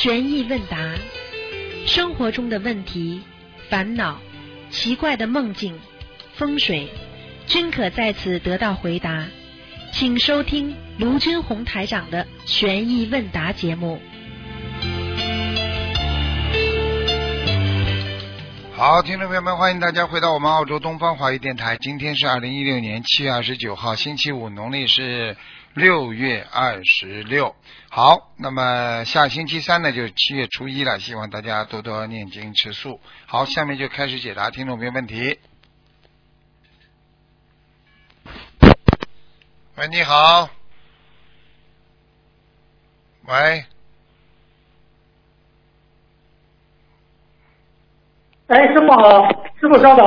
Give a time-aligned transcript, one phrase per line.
[0.00, 0.78] 悬疑问答，
[1.84, 3.20] 生活中的问题、
[3.68, 4.20] 烦恼、
[4.70, 5.76] 奇怪的梦境、
[6.36, 6.88] 风水，
[7.48, 9.26] 均可在此得到回答。
[9.92, 14.00] 请收听卢军红台长的悬疑问答节目。
[18.76, 21.76] 好，听众朋友们，欢迎大家回到我们澳洲东方华语电台。
[21.76, 25.36] 今天是二零一六年七月二十九号，星期五，农历是
[25.78, 27.54] 六月二十六。
[27.88, 33.00] 好，那么下星期三呢，就是七月初一了，希望大家多多念经吃素。
[33.26, 35.38] 好，下面就开始解答听众朋友问题。
[39.76, 40.50] 喂，你好。
[43.28, 43.64] 喂，
[48.48, 49.28] 哎，师傅好，
[49.60, 50.06] 师傅稍等。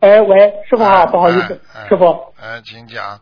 [0.00, 2.32] 哎，喂，师傅好，不好意思，哎师傅。
[2.40, 3.20] 哎，请讲。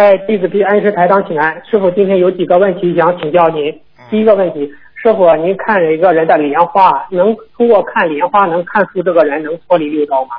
[0.00, 1.62] 哎，弟子给恩师台长请安。
[1.70, 3.70] 师傅今天有几个问题想请教您。
[3.98, 10.30] 嗯第一个问题，师傅您看一个人的莲花，能通过看莲花能看出这个人能脱离六道吗？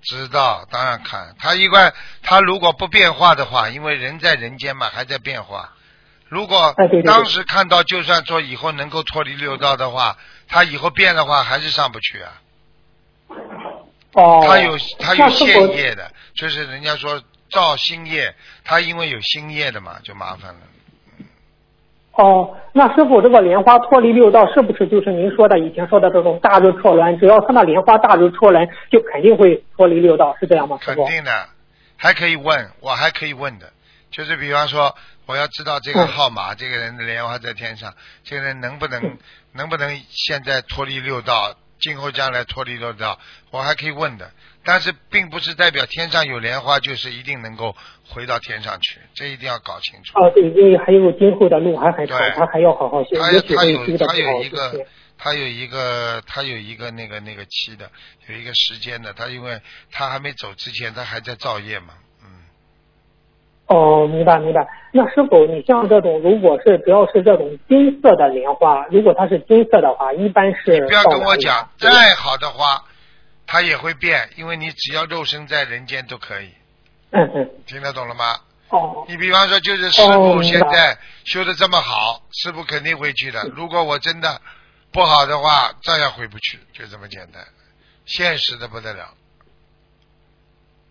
[0.00, 1.34] 知道，当然看。
[1.38, 5.74] 他一般他如果不变化的话，因为人在人间嘛，还在变化。
[6.26, 10.16] 如果当时看到，就算说以后能够脱离六道的话，
[10.48, 12.32] 他以后变的话还是上不去啊。
[14.14, 14.42] 哦。
[14.48, 17.20] 他有他有现业的，就是人家说
[17.50, 18.34] 造新业，
[18.64, 20.60] 他因为有新业的嘛，就麻烦了。
[22.12, 27.18] 哦，那师傅这个莲花脱离六道，是不是就是您说的以前说的这种大日错轮？
[27.18, 30.78] 只要看到莲花大日错轮，就肯定会脱离六道，是这样吗？
[30.82, 31.48] 肯定的，
[31.96, 33.72] 还可以问，我还可以问的，
[34.10, 39.18] 就是比方说，我要知道这个嗯号码，这个人的莲花在天上，这个人能不能嗯
[39.52, 43.18] 能不能现在脱离六道，今后将来脱离六道，
[43.50, 44.30] 我还可以问的。
[44.64, 47.74] 但是并不是代表天上有莲花就是一定能够
[48.08, 50.18] 回到天上去，这一定要搞清楚。
[50.18, 57.90] 哦，对，因为还有今后的路还很长，他还要好好学，他他有他有一个他有一个他有一个那个那个期的，
[58.28, 59.60] 有一个时间的，他因为
[59.90, 62.28] 他还没走之前，他还在造业嘛，嗯。
[63.66, 64.66] 哦，明白明白。
[64.92, 72.82] 那是否，你像这种，如果是只要是这种金色的莲花，如果它是金色的话，一般是不要跟我讲，再好的花，
[73.52, 76.54] 它也会变，因为你只要肉身在人间都可以，
[77.10, 78.38] 嗯嗯，听得懂了吗？
[78.68, 83.42] 哦你比方说，就是师哦傅现在修的这么好，师傅肯定会去的。
[83.56, 84.40] 如果我真的
[84.92, 87.44] 不好的话，照样回不去，就这么简单，
[88.06, 89.12] 现实的不得了。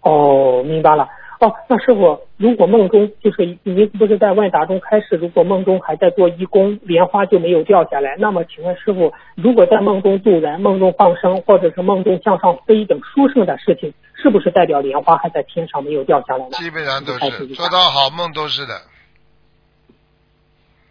[0.01, 1.07] 哦，明白了。
[1.39, 16.51] 哦，那师傅，如果梦中就是您不是在问答中开示，如果梦中还在做义工，莲花就没有掉下来，那么请问师傅，如果在梦中渡人、梦中放生，或者是梦中向上飞等殊胜的事情，是不是代表莲花还在天上没有掉下来呢？
[16.51, 18.73] 基本上都是做到好梦都是的。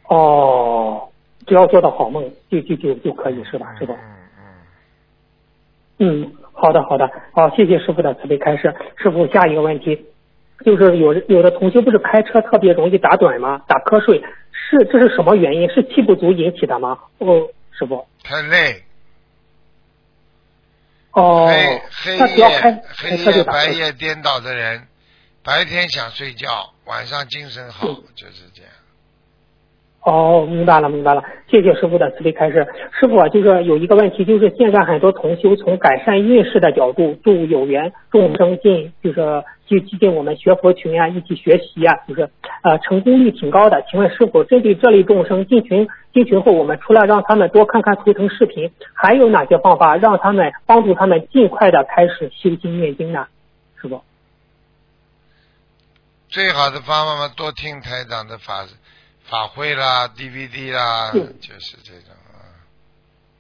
[0.09, 1.11] 哦，
[1.47, 3.75] 只要做到好梦，就就就就可以是吧？
[3.79, 3.95] 是吧？
[3.99, 4.15] 嗯
[5.99, 8.75] 嗯，嗯，好的好的，好，谢谢师傅的慈悲开示。
[8.97, 10.07] 师傅，下一个问题，
[10.65, 13.63] 就是有有的同学不是开车特别容易打盹吗？
[13.69, 14.21] 打瞌睡，
[14.53, 15.69] 是这是什么原因？
[15.71, 16.99] 是气不足引起的吗？
[17.19, 18.83] 哦，师傅，太累，
[21.13, 21.81] 哦黑，
[22.13, 23.67] 黑那只要开夜开黑夜白。
[23.67, 24.89] 夜颠倒的人，
[25.45, 28.73] 白天想睡觉，晚上精神好，嗯就是这样。
[30.09, 32.67] 哦，明白了，明白了，谢谢师傅的慈悲开示。
[32.99, 42.31] 师傅啊，就是有一个问题，就是现在很多同修从改善运势的角度，助有缘众生进，就是进进我们学佛群啊，一起学习啊，就是
[42.63, 43.85] 呃成功率挺高的。
[43.91, 53.27] 请问师傅，针对这类众生进群进群后，我们除了让他们多看看图腾视频，还有哪些方法让他们帮助他们尽快的开始修心念经呢？
[53.81, 54.03] 师傅，
[56.29, 58.65] 最好的方法嘛，多听台长的法
[59.28, 62.41] 法会啦、DVD 啦，嗯就是这种啊。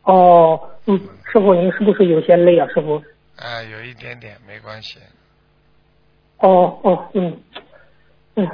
[0.02, 0.98] 哦，嗯，
[1.32, 2.66] 师傅您是不是有些累啊？
[2.68, 3.02] 师傅？
[3.36, 4.98] 哎，有一点点没关系。
[6.38, 7.40] 哦哦，嗯
[8.36, 8.48] 嗯，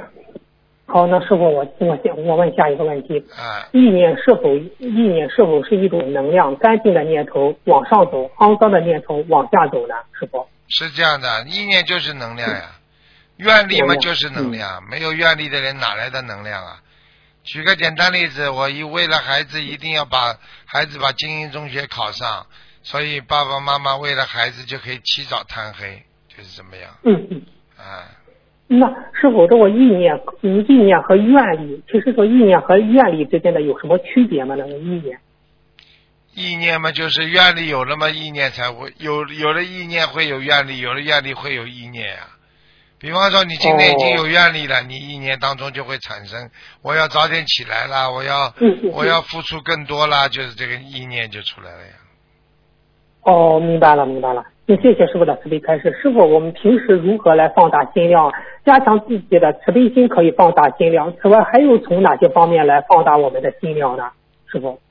[0.85, 6.55] 好，那师傅我我先我问下一个问题，啊，意念是否意念是否是一种能量？
[6.55, 9.95] 干净的念头往上走，肮脏的念头往下走呢？
[10.19, 10.47] 师傅？
[10.67, 12.71] 是这样的，意念就是能量呀，
[13.37, 16.81] 愿力嘛就是能量，没有愿力的人哪来的能量啊？
[17.45, 22.47] 举个简单例子，我一为了孩子一定要把孩子把精英中学考上，
[22.81, 27.41] 所以爸爸妈妈为了孩子就可以起早贪黑，就是这么样嗯嗯。
[27.77, 28.09] 啊。
[28.67, 34.55] 那是否，这个意念，嗯，意念和愿力，其实说意念和愿力之间的有什么区别吗？
[34.57, 35.19] 那个意念？
[36.33, 42.27] 意念嘛，就是愿力有了嘛，意念才会有，有了意念会有愿力，有了愿力会有意念呀、
[43.05, 46.49] 比方说，你今天已经哦有愿力了，你一年当中就会产生，
[46.81, 48.51] 我要早点起来了，我要
[48.91, 51.93] 我要付出更多了，就是这个意念就出来了呀。
[53.21, 54.43] 哦，明白了，明白了。
[54.65, 55.95] 那谢谢师傅的慈悲开示。
[56.01, 58.33] 师傅，我们平时如何来放大心量，
[58.65, 60.07] 加强自己的慈悲心？
[60.07, 61.13] 可以放大心量。
[61.21, 64.09] 此外，还有从哪些方面来放大我们的心量呢？
[64.51, 64.81] 师傅？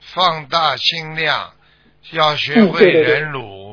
[0.00, 1.52] 放大心量，
[2.12, 3.67] 要学会嗯对对对忍辱，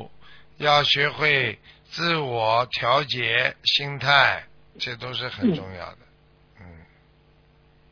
[0.57, 4.43] 要学会自我调节心态，
[4.79, 5.97] 这都是很重要的。
[6.61, 6.65] 嗯，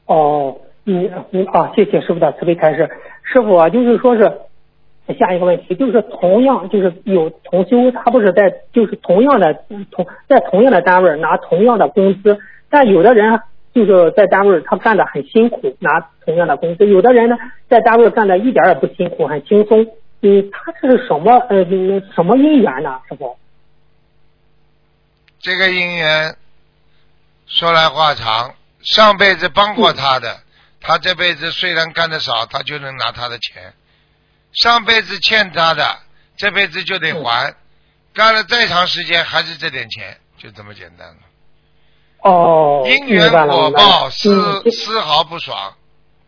[0.06, 2.90] 哦，你你啊，谢谢师傅的慈悲开示。
[3.24, 4.24] 师傅啊，就是说是
[5.20, 9.54] 下一个问题，就是同样就是有同修，他不是在就是同样的
[9.92, 12.40] 同在同样的单位拿同样的工资，
[12.70, 13.42] 但有的人
[13.74, 17.36] 就是在单位他干的很辛苦，拿同样的工资；有的人呢
[17.68, 19.86] 在单位干的一点也不辛苦，很轻松。
[20.26, 23.02] 嗯，他这是什么呃嗯什么因缘呢？
[23.10, 23.38] 师傅？
[25.42, 26.38] 这个姻缘
[27.46, 30.40] 说来话长，上辈子帮过他的，
[30.80, 33.74] 他这辈子虽然干的少，他就能拿他的钱；
[34.54, 36.00] 上辈子欠他的，
[36.38, 37.54] 这辈子就得还，
[38.14, 41.18] 干了再长时间还是这点钱，就这么简单了。
[42.20, 45.76] 哦，因缘果报，丝嗯丝毫不爽，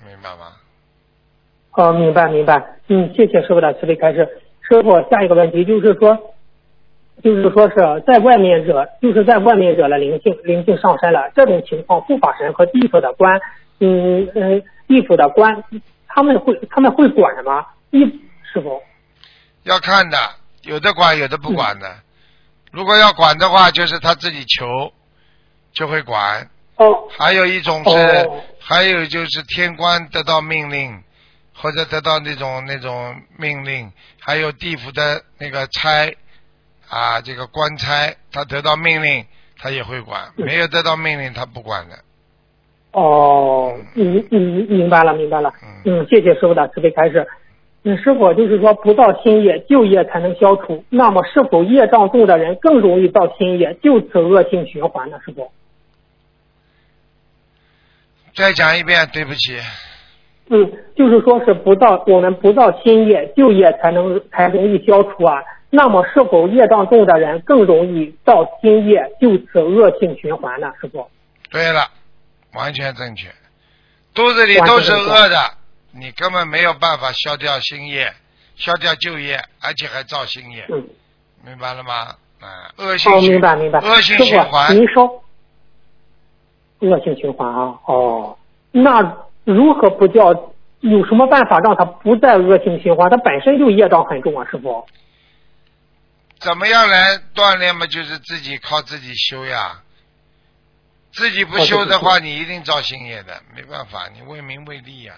[0.05, 0.57] 明白吗？
[1.75, 4.27] 哦，明白明白，嗯，谢谢师傅的慈悲开示。
[4.61, 6.17] 师傅，下一个问题就是说，
[7.23, 13.39] 就是说是在外面惹，就是在外面惹了灵性，灵性上身了，这种情况，护法神和地府的官，
[13.79, 15.63] 嗯嗯，地府的官，
[16.07, 17.65] 他们会他们会管吗？
[17.91, 18.05] 一
[18.53, 18.81] 师傅，
[19.63, 20.17] 要看的，
[20.63, 21.87] 有的管，有的不管的。
[22.71, 24.91] 如果要管的话，就是他自己求
[25.73, 26.49] 就会管。
[26.77, 31.01] 哦还有一种是，哦还有就是天官得到命令，
[31.55, 36.15] 或者得到那种那种命令，还有地府的那个差
[36.89, 39.25] 啊，这个官差，他得到命令，
[39.57, 41.95] 他也会管；嗯没有得到命令，他不管的。
[42.91, 47.27] 哦，明明明白了明白了，嗯嗯，谢谢师傅的慈悲开示。
[47.83, 50.83] 嗯，师傅就是说不造新业，旧业才能消除。
[50.89, 55.19] 那么是否业障重的人更容易造新业，就此恶性循环呢？
[55.25, 55.51] 师傅？
[58.33, 59.59] 再讲一遍，对不起，
[60.49, 65.41] 嗯，就是说是不造我们不造新业，旧业才能才容易消除啊。
[65.71, 70.71] 那么是否业障重的人更容易造新业，就此恶性循环呢？
[70.79, 71.09] 师傅？
[71.49, 71.89] 对了，
[72.53, 73.27] 完全正确。
[74.13, 75.35] 肚子里都是饿的，
[75.91, 78.13] 你根本没有办法消掉新业，
[78.55, 80.87] 消掉旧业，而且还造新业，嗯，
[81.43, 82.15] 明白了吗？
[82.39, 83.79] 啊，恶性哦，循明白明白。
[83.79, 84.73] 恶性，循环。
[84.75, 85.23] 您说
[86.79, 87.79] 恶性循环啊？
[87.85, 88.37] 哦，
[88.71, 90.51] 那如何不掉？
[90.81, 93.09] 有什么办法让他不再恶性循环？
[93.09, 94.85] 他本身就业障很重啊，师傅。
[96.37, 97.87] 怎么样来锻炼嘛？
[97.87, 99.81] 就是自己靠自己修呀。
[101.11, 105.15] 自己不修的话，你一定造新业的，没办法，你为名为利呀。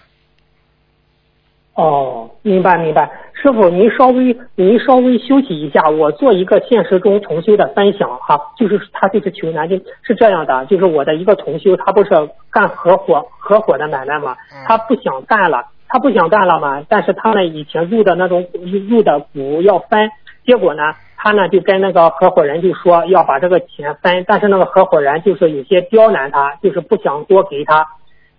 [1.78, 12.10] 哦，明白明白，师傅您稍微您稍微休息一下，我做一个现实中同修的分享哈，就是他就是求南京是这样的，就是我的一个同修，他不是
[12.50, 18.44] 干合伙合伙的买卖嘛嗯，他不想干了，他不想干了嘛，但是他们以前入的那种
[18.90, 20.10] 入的股要分，
[20.44, 20.82] 结果呢，
[21.16, 27.86] 他呢就跟那个合伙人就说要把这个钱分，但是那个合伙人就是有些刁难他，就是不想多给他。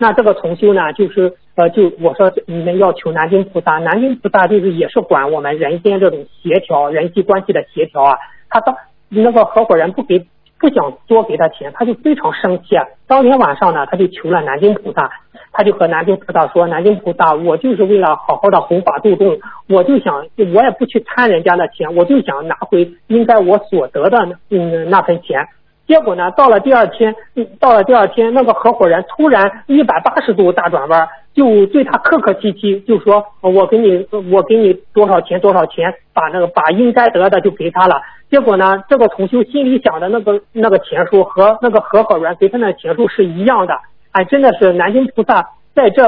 [0.02, 8.18] 那这个同修呢，就是呃，就我说你们要求南京菩萨，南京菩萨就是也是管我们人间这种协调人际关系的协调啊。
[8.50, 8.74] 他当
[9.10, 10.26] 那个合伙人不给
[10.58, 12.86] 不想多给他钱，他就非常生气啊。
[13.08, 15.12] 当天晚上呢，他就求了南京菩萨，
[15.52, 19.38] 他就和南京菩萨说：“南京菩萨，我就是为了好好的弘法度众，
[19.68, 24.18] 我就想我也不去贪人家的钱，我就想拿回应该我所得的
[24.50, 25.46] 嗯那份钱。”
[25.90, 27.16] 结果呢，到了第二天，
[27.60, 37.96] 到了第二天，那个合伙人突然一百八十度大转弯，就对他客客气气，就说：“我给你，我给你多少钱多少钱，把那个把应该得的就给他了。”
[38.30, 43.74] 结果呢，这个同修心里想的那个那个钱数和那个合伙人给他的钱数是一样的。
[44.12, 46.04] 哎，真的是南京菩萨在这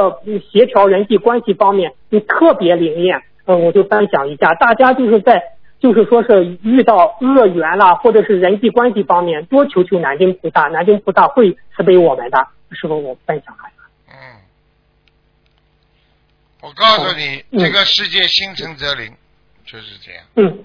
[0.52, 3.20] 协调人际关系方面，就特别灵验。
[3.48, 5.42] 嗯，我就分享一下，大家就是在。
[5.82, 12.48] 就是说是遇到恶缘啦，或者是人际关系方面，多求求南京菩萨，南京菩萨会慈悲我们的。
[12.72, 13.84] 师傅，我分享一下。
[14.08, 14.16] 嗯，
[16.62, 19.12] 我告诉你，嗯这个世界心诚则灵，
[19.66, 20.64] 就是这样，嗯，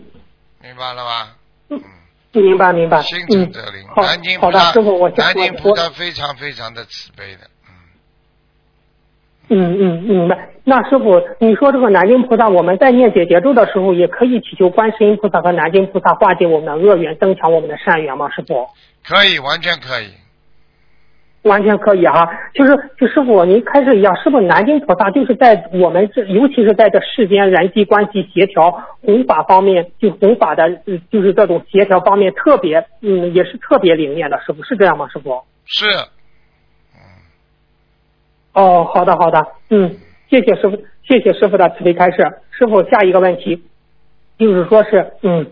[0.62, 1.36] 明白了吧？
[1.70, 1.82] 嗯
[2.32, 3.00] 嗯，明白明白。
[3.02, 7.48] 心诚嗯则灵。，好南京菩萨师傅，我，南京菩萨非常非常的慈悲的，
[9.48, 10.48] 嗯嗯嗯，明白。
[10.64, 18.28] 那师傅，你说这个南京菩萨，我们在念解结咒的时候，也可以祈求观世音菩萨和南京菩萨化解我们的恶缘，增强我们的善缘吗？
[18.30, 18.66] 师傅？
[19.06, 20.06] 可以，完全可以。
[21.42, 35.06] 完全可以哈，就是就师傅您开始一样，是不是南京菩萨就是在我们这，尤其是在这世间人际关系协调弘法方面，就弘法的，嗯就是这种协调方面特别，嗯，也是特别灵验的，师傅是这样吗？
[35.12, 35.40] 师傅？
[35.66, 35.86] 是，
[38.56, 39.96] 哦，好的好的，嗯，
[40.30, 42.16] 谢谢师傅，谢谢师傅的慈悲开示。
[42.52, 43.62] 师傅，下一个问题，
[44.38, 45.46] 就是说是，嗯，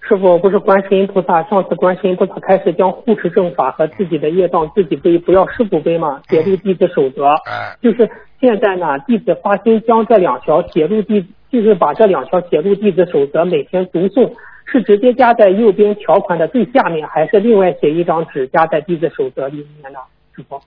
[0.00, 7.26] 师傅不是观世音菩萨，上次观世音菩萨开始将护持正法和自己的业障自己背，不要师傅背嘛，写入弟子守则。
[7.26, 14.32] 哎，就是现在呢，弟子发心将这两条写入弟，就是把这两条写入弟子守则，每天读诵，
[14.64, 19.98] 是直接加在右边条款的最下面，还是另外写一张纸加在弟子守则里面呢？
[20.34, 20.58] 师傅？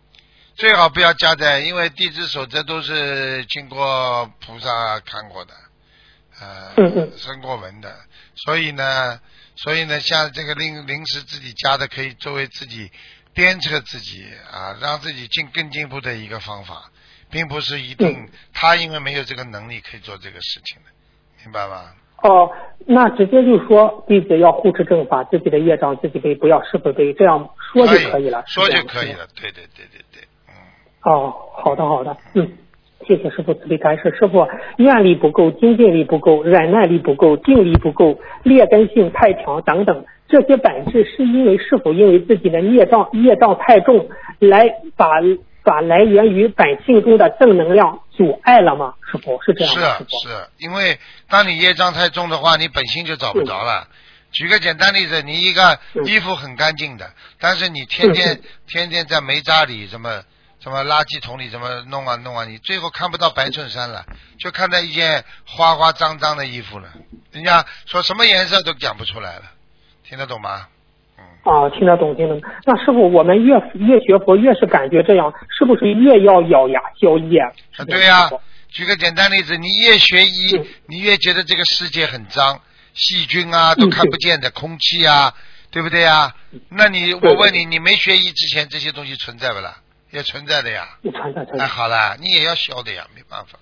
[0.59, 5.53] 最好不要加在，因为弟子守则都是经过菩萨看过的，
[6.41, 7.95] 呃嗯嗯，生过文的，
[8.35, 9.17] 所以呢，
[9.55, 12.91] 所以呢，像这个临临时自己加的，可以作为自己
[13.33, 16.91] 鞭策自己啊，让自己进更进步的一个方法，
[17.31, 20.91] 并不是一定他因为没有这个能力可以做这个事情的，
[21.45, 21.93] 明白吗？
[22.21, 22.51] 哦，
[22.85, 28.43] 那直接就说弟子要护持正法，自己的业障自己背，不要师傅背，这样说就可以了。
[28.45, 30.03] 说就可以了，对对对对
[31.03, 32.51] 哦，好的好的，嗯，
[33.07, 34.15] 谢谢师傅慈悲开示。
[34.19, 45.07] 师傅，愿力不够，精进力不够，忍耐力不够，定力不够，劣根性太强等等，这些本质是因为是否因为自己的业障业障太重，来把
[45.63, 48.93] 把来源于本性中的正能量阻碍了吗？
[49.11, 50.97] 师傅是这样是是，因为
[51.29, 53.87] 当你业障太重的话，你本性就找不着了。
[54.31, 60.21] 举个简单例子，你一个嗯衣服很干净的，但是你天天嗯天天在煤渣里什么
[60.61, 64.05] 什么垃圾桶里怎么弄啊弄啊，你最后看不到白衬衫了，
[64.37, 66.89] 就看到一件花花脏脏的衣服了。
[67.31, 69.43] 人家说什么颜色都讲不出来了，
[70.03, 70.67] 听得懂吗？
[71.17, 72.49] 嗯，啊，听得懂，听得懂。
[72.65, 77.39] 那师傅，我们越越学佛，越是感觉这样，是不是越要咬牙消业？
[77.39, 82.59] 啊对呀、样师傅举个简单例子，你越学医嗯，你越觉得这个世界很脏，
[82.93, 85.33] 细菌啊都嗯看不见的，空气啊，
[85.71, 86.35] 对不对啊？
[86.69, 89.77] 那你我问你，你没学医之前这些东西存在不啦？
[90.11, 90.83] 也存在的呀。
[91.05, 93.59] 哎，传传传，好了，你也要消的呀，没办法。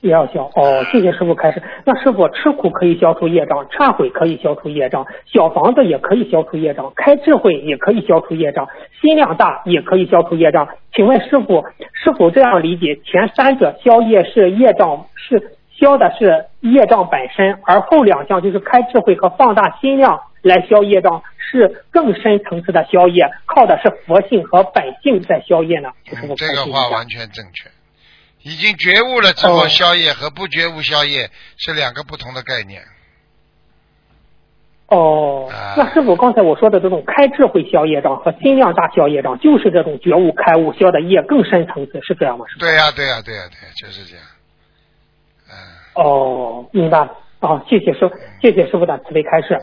[0.00, 0.84] 也要消哦。
[0.90, 1.62] 谢谢师傅开始。
[1.84, 8.66] 那师傅吃苦可以消除业障，忏悔可以消除业障，小房子也可以消除业障，开智慧也可以消除业障，
[9.00, 10.66] 心量大也可以消除业障。
[10.92, 11.64] 请问师傅
[12.02, 12.96] 是否这样理解？
[13.04, 25.90] 前三者消业是业障是消的是业障本身，而后两项就是开智慧和放大心量来消业障，是更深层次的消业，靠的是佛性和本性在消业呢？
[26.36, 27.70] 这个话完全正确。
[28.42, 32.82] 已经觉悟了之后，哦消业和不觉悟消业是两个不同的概念。
[34.88, 42.44] 哦啊，那师傅刚才我说的这种开智慧消业障和心量大消业障，就是这种觉悟开悟消的业更深层次，是这样吗？
[42.58, 44.24] 对呀、对呀、对呀、对呀、就是这样。
[45.48, 45.54] 嗯，
[45.94, 47.16] 哦，明白了。
[47.40, 49.56] 哦，谢谢师傅，谢谢师傅的慈悲开示。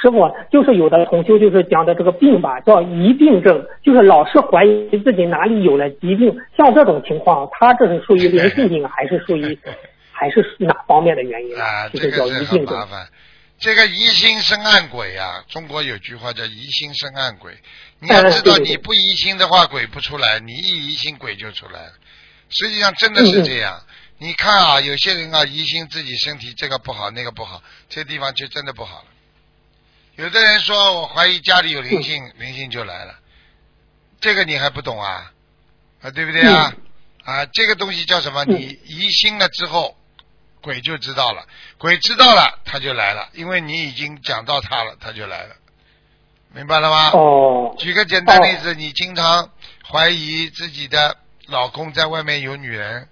[0.00, 6.34] 师傅，就是有的同修就是讲的这个病吧，叫疑病症，就是老是怀疑自己哪里有了疾病。
[6.56, 9.58] 像这种情况，他这是属于灵性病，还是属于
[10.12, 11.62] 还是哪方面的原因呢？
[11.62, 12.78] 啊，就是叫这个是疑病症。
[12.78, 13.08] 很麻烦。
[13.58, 17.52] 这个疑心生暗鬼啊，中国有句话叫疑心生暗鬼。
[17.98, 21.92] 你要知道，你不疑心的话，鬼不出来；你一疑心，鬼就出来了。
[22.48, 23.78] 实际上真的是这样。
[24.16, 29.04] 你看啊，有些人啊，疑心自己身体这个不好，那个不好，这地方就真的不好了。
[30.20, 33.18] 有的人说我怀疑家里有灵性，灵性就来了，
[34.20, 35.32] 这个你还不懂啊？
[36.02, 36.74] 啊，对不对啊？
[37.24, 38.44] 啊，这个东西叫什么？
[38.44, 39.96] 嗯你疑心了之后，
[40.60, 41.46] 鬼就知道了，
[41.78, 45.56] 鬼知道了，他就来了，因为你已经讲到他了，他就来了，
[46.52, 47.12] 明白了吗？
[47.14, 49.50] 哦，举个简单例子，你经常
[49.90, 53.08] 怀疑自己的老公在外面有女人，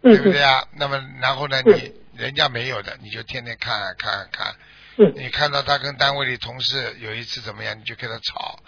[0.00, 0.64] 对嗯不对啊？
[0.72, 4.54] 那么然后呢，嗯你人家没有的，你就天天看啊看啊看，
[4.96, 8.58] 嗯你看到他跟单位里同事有一次怎么样，你就跟他吵，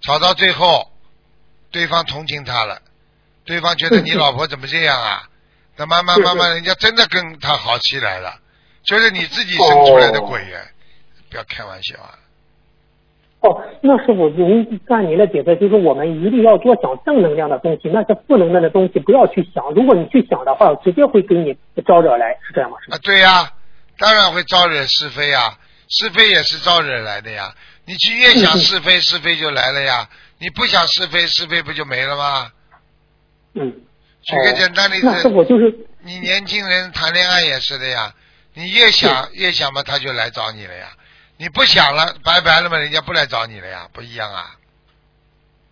[0.00, 0.90] 吵到最后，
[1.70, 2.80] 对方同情他了，
[3.44, 5.28] 对方觉得你老婆怎么这样啊？
[5.76, 8.34] 那慢慢慢慢，人家真的跟他好起来了，
[8.84, 10.60] 就是你自己生出来的鬼呀、
[11.30, 12.18] 不要开玩笑啊！
[13.40, 19.64] 哦，那师傅，您按您的解释，就是我们一定要多想正能量的东西，那些负能量的东西不要去想。
[19.72, 21.56] 如果你去想的话，直接会给你
[21.86, 22.76] 招惹来，是这样吗？
[22.90, 23.50] 啊，对呀、
[23.96, 25.56] 当然会招惹是非呀，
[25.90, 27.54] 是非也是招惹来的呀。
[27.84, 30.08] 你去越想是非，是非就来了呀。
[30.38, 32.50] 你不想是非，是非不就没了吗？
[33.54, 33.72] 嗯，
[34.22, 38.14] 举个简单例子，傅就是你年轻人谈恋爱也是的呀，
[38.54, 40.86] 你越想越想嘛，他就来找你了呀。
[41.36, 44.54] 你不想了，拜拜了嘛，人家不来找你了呀，不一样啊。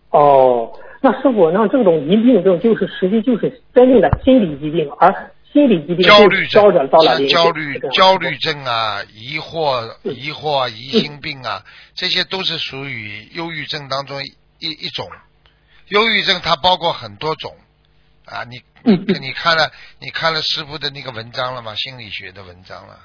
[0.09, 0.71] 哦，
[1.01, 6.61] 那师傅，那这种疑病症就是实际就是真正的心理疾病，而心理疾病焦虑症
[7.27, 11.63] 焦虑焦虑症啊，疑惑、嗯疑惑、疑心病啊，
[11.95, 14.21] 这些都是属于忧郁症当中
[14.59, 15.07] 一一种。
[15.87, 17.55] 忧郁症它包括很多种
[18.25, 21.73] 啊，你你看了你看了师傅的那个文章了吗？
[21.73, 22.99] 心理学的文章了。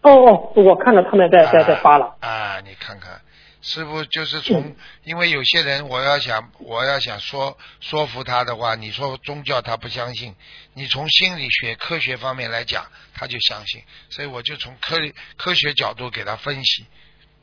[0.00, 2.16] 哦哦，我看到他们在在在发了。
[2.20, 2.60] 啊啊！
[2.64, 3.20] 你看看，
[3.62, 4.76] 师傅就是从，嗯。
[5.04, 10.34] 因为有些人，我要想我要想说说服他的话，你说宗教他不相信，
[10.74, 14.98] 你从心理学科学方面来讲，他就相信，所以我就从科
[15.36, 16.86] 科学角度给他分析，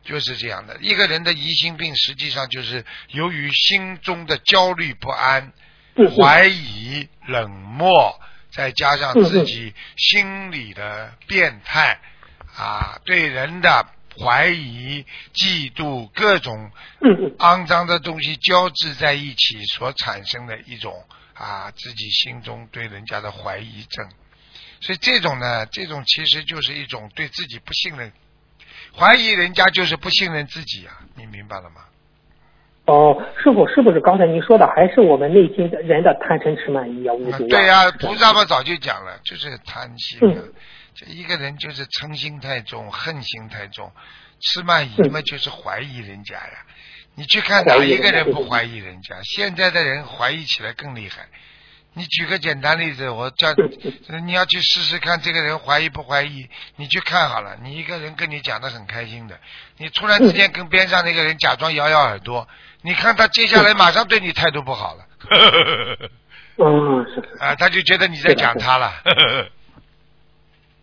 [0.03, 0.77] 就是这样的。
[0.81, 5.53] 一个人的疑心病，实际上就是由于心中的焦虑不安、
[6.17, 8.19] 怀疑、冷漠，
[8.51, 11.99] 再加上自己心理的变态
[12.55, 13.85] 啊，对人的
[14.19, 16.71] 怀疑、嫉妒，各种
[17.37, 20.93] 肮脏的东西交织在一起所产生的一种
[21.33, 24.05] 啊，自己心中对人家的怀疑症。
[24.81, 28.11] 所以这种呢，这种其实就是一种对自己不信任，
[28.95, 31.81] 怀疑人家就是不信任自己啊，你明白了吗？
[32.85, 37.13] 哦，师傅是不是刚才您说的还是我们内心的人的贪嗔痴慢疑啊？
[37.13, 40.53] 对呀、是这样菩萨嘛早就讲了，就是贪心啊嗯。
[40.95, 43.91] 这一个人就是嗔心太重，恨心太重，
[44.41, 46.65] 吃慢疑嘛嗯就是怀疑人家呀。
[47.15, 49.19] 你去看哪一个人不怀疑人家？
[49.23, 51.27] 现在的人怀疑起来更厉害。
[51.93, 53.51] 你举个简单例子，我叫
[54.07, 56.47] 嗯你要去试试看，这个人怀疑不怀疑？
[56.77, 59.37] 你去看好了，你一个人跟你讲的很开心的，
[59.77, 62.47] 你突然之间跟边上那个人假装摇摇耳朵，
[62.83, 65.05] 你看他接下来马上对你态度不好了。
[66.57, 67.37] 嗯， 是是。
[67.39, 68.93] 啊，他就觉得你在讲他了。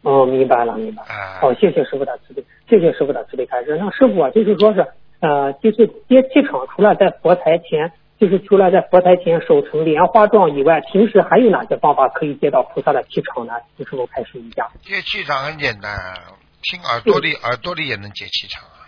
[0.06, 1.02] 哦，明白了，明白
[1.40, 3.76] 好，谢谢师傅的慈悲，谢谢师傅的慈悲开示。
[3.76, 4.86] 那师傅啊，就是说是
[5.18, 13.54] 呃，就是接气场，除了在佛台前，就是除了在佛台前手成莲花状以外，平时还有哪些方法可以接到菩萨的气场呢？
[13.76, 14.70] 请师傅开示一下。
[14.80, 16.14] 接气场很简单啊，
[16.62, 18.86] 听耳朵里，耳朵里也能接气场啊。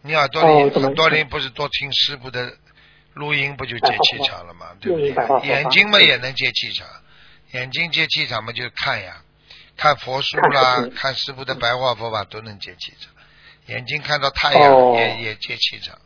[0.00, 2.50] 你耳朵里，耳朵里不是多听师傅的
[3.12, 4.68] 录音，不就接气场了吗？
[4.80, 5.46] 对不对？
[5.46, 6.86] 眼睛嘛也能接气场，
[7.52, 9.16] 眼睛接气场嘛就是看呀，
[9.76, 13.10] 看佛书啦，看师傅的白话佛法都能接气场。
[13.66, 15.98] 眼睛看到太阳哦也也接气场，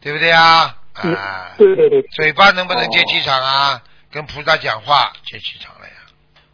[0.00, 0.76] 对不对啊？
[1.02, 2.00] 嗯啊，对对对。
[2.14, 3.82] 嘴巴能不能接气场啊？
[4.10, 5.94] 跟菩萨讲话接气场了呀，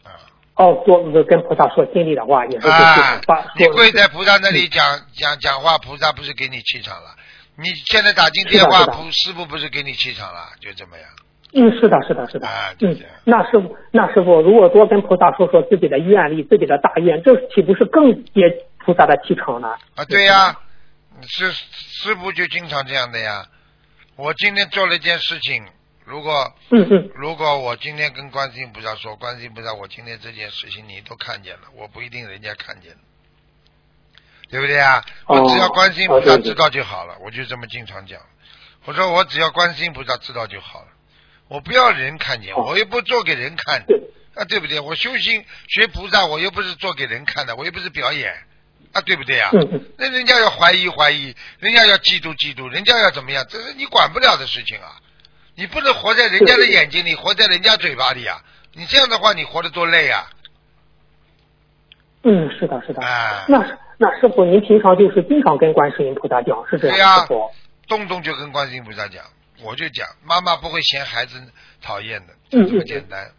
[0.05, 0.15] 啊。
[0.55, 3.21] 哦，说跟菩萨说心里的话，也是对啊
[3.57, 7.15] 你跪在菩萨那里讲讲讲话，菩萨不是给你气场了？
[7.55, 10.49] 你现在打进电话，菩师傅不是给你气场了？
[10.61, 11.07] 就这么样。
[11.53, 12.47] 嗯，是的，是的，是的。
[12.47, 18.41] 嗯啊就这样，那师傅，那师傅，如果多跟菩萨说说自己的愿力、自己的大愿，这岂不是更接
[18.79, 19.69] 菩萨的气场呢？
[19.95, 20.55] 啊，对呀、
[21.21, 23.45] 师师傅就经常这样的呀。
[24.15, 25.65] 我今天做了一件事情，
[26.05, 32.93] 如果嗯嗯，如果我今天跟观世音菩萨说，观世音菩萨，我今天这件事情你都看见了，我不一定人家看见，
[34.51, 35.03] 对不对啊？
[35.25, 38.19] 哦我只要观世音菩萨知道就好了，我就这么经常讲。
[38.85, 40.87] 我说我只要观世音菩萨知道就好了，
[41.49, 43.99] 我不要人看见，哦我又不做给人看对，
[44.35, 44.79] 啊，对不对？
[44.79, 48.33] 我修行学菩萨，我又不是做给人看的，我又不是表演，
[48.93, 49.49] 啊，对不对啊？
[49.53, 53.45] 嗯嗯，那人家要怀疑怀疑，人家要嫉妒嫉妒，人家要怎么样？
[53.49, 54.95] 这是你管不了的事情啊！
[55.55, 58.41] 你不能活在人家的眼睛里，活在人家嘴巴里啊！
[58.73, 60.29] 你这样的话，你活得多累啊！
[62.23, 63.01] 嗯，是的，是的。
[63.01, 63.57] 啊，那
[63.97, 67.43] 那师傅，您平常就是经常跟观世音菩萨讲，是这样对呀？
[67.87, 69.23] 动动就跟观世音菩萨讲，
[69.61, 71.41] 我就讲，妈妈不会嫌孩子
[71.81, 73.31] 讨厌的，嗯就这么嗯简单。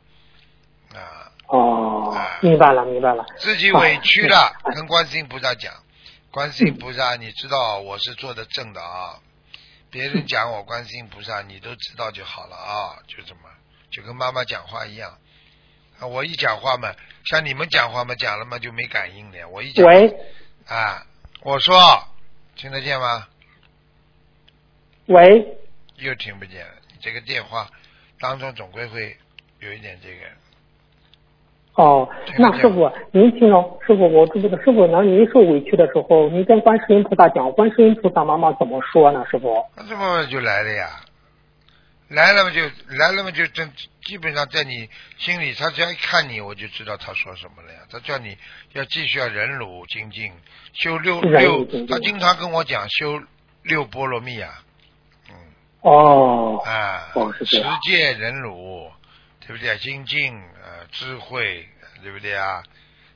[0.95, 3.25] 啊，哦啊，明白了，明白了。
[3.39, 5.73] 自己委屈了啊， 跟观世音菩萨讲，
[6.31, 9.19] 观世音菩萨，你知道我是做的正的啊，
[9.91, 13.41] 别人讲我观世音菩萨，你都知道就好了啊， 就这么，
[13.91, 15.17] 就跟妈妈讲话一样。
[16.01, 16.93] 啊，我一讲话嘛，
[17.25, 20.13] 像你们讲话嘛，讲了嘛就没感应的，我一讲喂
[20.67, 21.07] 啊，
[21.43, 22.05] 我说
[22.57, 23.29] 听得见吗？
[25.07, 25.59] 喂，
[26.01, 27.69] 又听不见了，你这个电话
[28.19, 29.17] 当中总归会
[29.61, 30.27] 有一点这个。
[31.75, 39.25] 哦那师傅，您听到师傅，我这个师傅，那您受委屈的时候，您跟观世音菩萨讲，观世音菩萨妈妈怎么说呢？
[39.31, 39.65] 师傅？
[39.77, 41.01] 那这么就来了呀，
[42.09, 42.61] 来了嘛就
[42.99, 47.79] 来了嘛就真基本上在你心里，他只要一看你，我就知道他说什么了呀。
[47.89, 48.37] 他叫你
[48.73, 50.33] 要继续要忍辱精进，
[50.75, 53.23] 修六六他经常跟我讲修
[53.63, 54.65] 六波罗蜜啊，嗯，
[55.83, 58.91] 哦，啊，哦是这持样戒忍辱，
[59.47, 59.77] 对不对？
[59.79, 61.69] 精进呃智慧，
[62.03, 62.63] 对不对啊？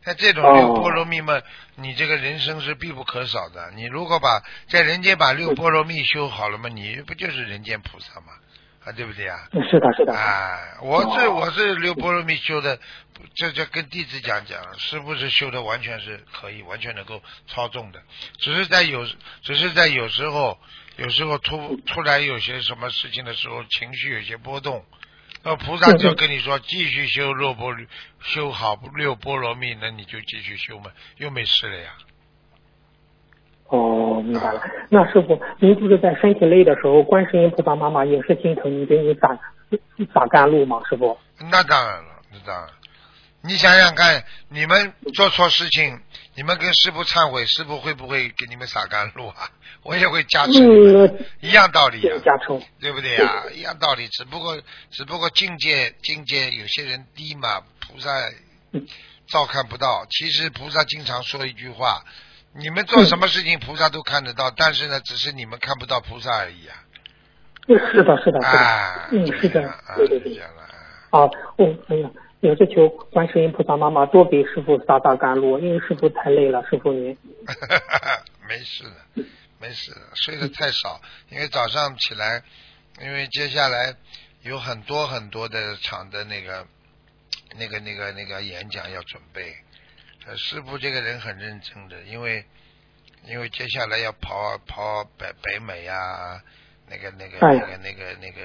[0.05, 1.41] 像这种哦六波罗蜜嘛，
[1.77, 3.71] 你这个人生是必不可少的。
[3.75, 8.33] 你如果把在人间把六波罗蜜修好了嘛，你不就是人间菩萨嘛？
[8.85, 9.49] 啊，对不对啊？
[9.71, 10.13] 是的，是的。
[10.15, 12.79] 啊，我是哦我是六波罗蜜修的，
[13.35, 18.03] 这这跟弟子讲讲，是不是修的完全是可以，完全能够操纵的，
[18.37, 19.07] 只是在有
[19.41, 20.59] 只是在有时候
[20.97, 24.85] 有时候突突然有些什么事情的时候，情绪有些波动，
[25.43, 27.75] 那菩萨就跟你说继续修六波
[28.21, 31.91] 修好六波罗蜜，那你就继续修嘛，又没事了呀。
[33.67, 34.63] 哦，明白了。
[34.89, 39.37] 那师傅，您就是在身体累的时候，观世音菩萨妈妈也是心疼您，给你打
[40.13, 40.81] 打甘露吗？
[40.89, 41.19] 师傅？
[41.51, 42.69] 那当然了，那当然。
[43.47, 46.01] 你想想看，你们做错事情，
[46.35, 49.51] 你们跟师傅忏悔，师傅会不会给你们洒甘露啊？
[49.85, 52.61] 我也会加持你们，嗯，一样道理啊，加成。
[52.81, 53.45] 对不对呀？
[53.53, 54.59] 一样道理，只不过
[54.91, 58.11] 只不过境界境界有些人低嘛，菩萨
[58.73, 58.87] 嗯
[59.27, 60.07] 照看不到。
[60.09, 62.03] 其实菩萨经常说一句话：
[62.55, 66.77] 你们做什么事情，菩萨都看得到，但是呢，只是你们看不到菩萨而已啊。
[67.67, 68.47] 是的，是的，是的。
[68.47, 70.49] 啊，嗯，是的啊，，对对啊。
[71.11, 71.21] 啊，
[71.57, 72.11] 我哎呀，
[72.47, 77.17] 也是求观世音菩萨妈妈多给师傅洒洒甘露，因为师傅太累了，师傅您。
[78.47, 79.25] 没事的，
[79.59, 82.43] 没事的，睡得太少，因为早上起来，
[83.01, 83.95] 因为接下来
[84.43, 86.67] 有很多很多的场的那个、
[87.59, 89.55] 那个、那个、那个演讲要准备。
[90.37, 92.45] 师傅这个人很认真的，因为
[93.27, 96.43] 因为接下来要跑跑北北美啊，
[96.89, 98.41] 那个那个那个那个那个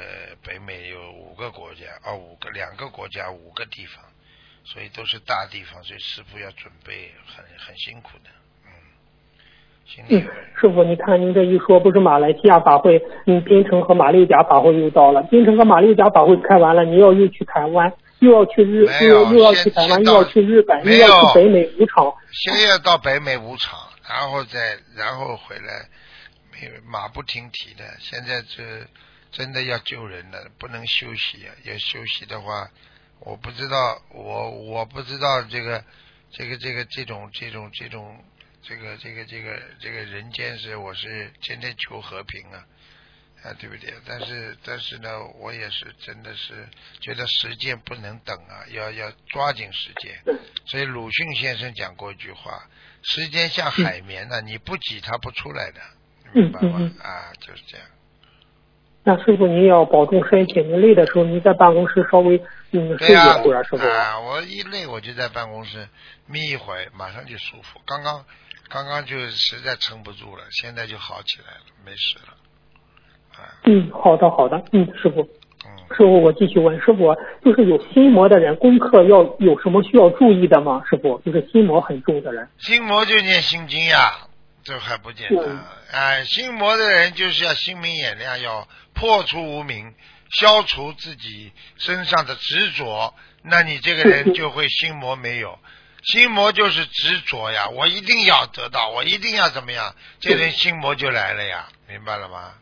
[0.45, 4.03] 北美有五个国家，哦，五个两个国家五个地方，
[4.63, 8.29] 所以都是大地方，所以师傅要准备很很辛苦的，
[8.65, 10.21] 嗯，
[10.55, 22.13] 师傅，你看您这一说，不是马来西亚法会，嗯，槟城和马六甲法会又到了，槟城和马六甲法会开完了，你要又去台湾，又要去日，又又要去台湾，又要去日本，又要去北美五场。
[22.31, 25.89] 先要到北美五场，然后再然后回来，
[26.85, 27.97] 马不停蹄的。
[27.99, 28.87] 现在这
[29.31, 31.55] 真的要救人了，不能休息啊！
[31.63, 32.69] 要休息的话，
[33.19, 35.83] 我不知道，我我不知道这个
[36.31, 38.23] 这个这个这种这种这种
[38.61, 42.65] 这个这个这个这个人间是我是天天求和平啊。
[43.41, 43.93] 啊，对不对？
[44.05, 46.67] 但是，但是呢，我也是真的是
[46.99, 50.21] 觉得时间不能等啊，要要抓紧时间。
[50.65, 52.69] 所以鲁迅先生讲过一句话
[53.01, 55.79] ：“时间像海绵呢、你不挤它不出来的，
[56.33, 57.85] 明白吗？”嗯嗯啊，就是这样。
[59.03, 62.37] 那师傅您要保重身体，您累的时候您在办公室稍微
[62.71, 63.87] 嗯睡一、会儿，师傅。
[63.87, 65.87] 啊，我一累我就在办公室
[66.27, 67.79] 眯一会儿，马上就舒服。
[67.87, 68.23] 刚刚
[68.69, 72.33] 刚刚就实在撑不住了，现在就好起来了，没事了。
[73.31, 75.21] 啊，嗯，好的好的，嗯，师傅。
[75.65, 80.83] 嗯，师傅，我继续问师傅，就是有心魔的人，功课要有什么需要注意的吗？
[80.89, 82.47] 师傅，就是心魔很重的人。
[82.57, 84.27] 心魔就念心经呀，
[84.63, 85.59] 这还不简单嗯？
[85.91, 89.93] 哎，心魔的人就是要心明眼亮，要破除无明，
[90.31, 95.57] 消除自己身上的执着，那你这个人就会心魔没有。
[96.03, 102.53] 心魔就是执着呀，我一定要得到，我一定要怎么样，这人心魔就来了呀，明白了吗？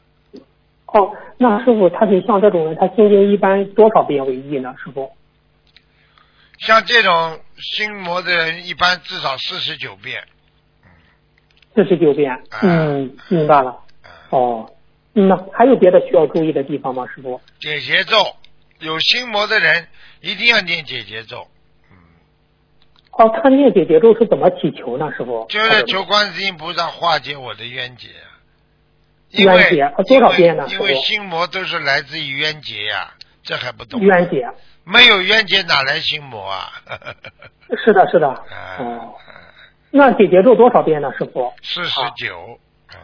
[0.87, 4.73] 哦，那师傅，他是像这种人，他心经一般多少遍为宜呢？
[4.83, 5.11] 师傅？
[6.59, 10.27] 像这种心魔的人，一般至少四十九遍。
[11.77, 12.31] 四十九遍。
[12.31, 13.69] 啊嗯，明白了。
[14.01, 14.71] 啊，哦，
[15.13, 17.05] 嗯，那还有别的需要注意的地方吗？
[17.13, 17.39] 师傅？
[17.59, 18.17] 解节奏，
[18.79, 19.87] 有心魔的人
[20.21, 21.47] 一定要念解节奏。
[21.91, 21.95] 嗯。
[23.11, 25.11] 哦，他念解节咒是怎么祈求呢？
[25.15, 25.45] 师傅？
[25.49, 28.09] 就是求观世音菩萨化解我的冤结
[29.31, 33.13] 冤结啊多少遍呢因为心魔都是来自于冤结呀、
[33.43, 33.99] 这还不懂？
[34.01, 34.49] 冤结。
[34.85, 36.71] 没有冤结哪来心魔啊？
[37.83, 38.27] 是的，是的。
[38.29, 39.13] 啊哦，
[39.91, 41.11] 那解结咒多少遍呢？
[41.17, 41.53] 师傅？
[41.63, 42.59] 四十九。
[42.87, 42.95] 啊，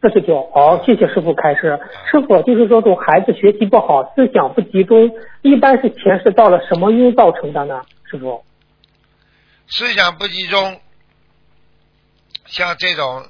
[0.00, 0.50] 四十九。
[0.52, 1.78] 好，谢谢师傅开示。
[2.10, 5.10] 师傅就是说，这种孩子学习不好，思想不集中，
[5.42, 7.82] 一般是前世到了什么因造成的呢？
[8.10, 8.44] 师傅？
[9.68, 10.80] 思想不集中，
[12.46, 13.26] 像这种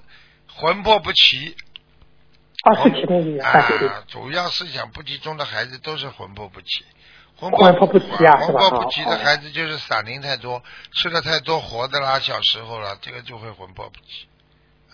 [0.47, 1.57] 魂魄不齐。
[2.63, 3.39] 啊，是其中一。
[3.39, 6.85] 啊，主要思想不集中的孩子都是魂魄不齐。
[7.43, 14.29] 魂魂魄不齐啊是吧魂魄不齐的哦孩子就是散灵太多，吃的太多活的啦，小时候了，这个就会魂魄不齐。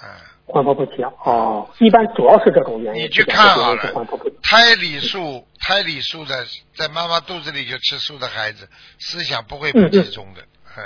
[0.01, 3.03] 啊，魂魄不齐哦，一般主要是这种原因。
[3.05, 4.37] 你去看好了魂魄不齐。
[4.43, 8.67] 胎里素胎里素的，在妈妈肚子里就吃素的孩子，
[8.99, 10.43] 思想不会不集中的。
[10.77, 10.85] 嗯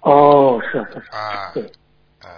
[0.00, 1.10] 哦，是是是。
[1.10, 1.64] 啊对，
[2.22, 2.30] 啊，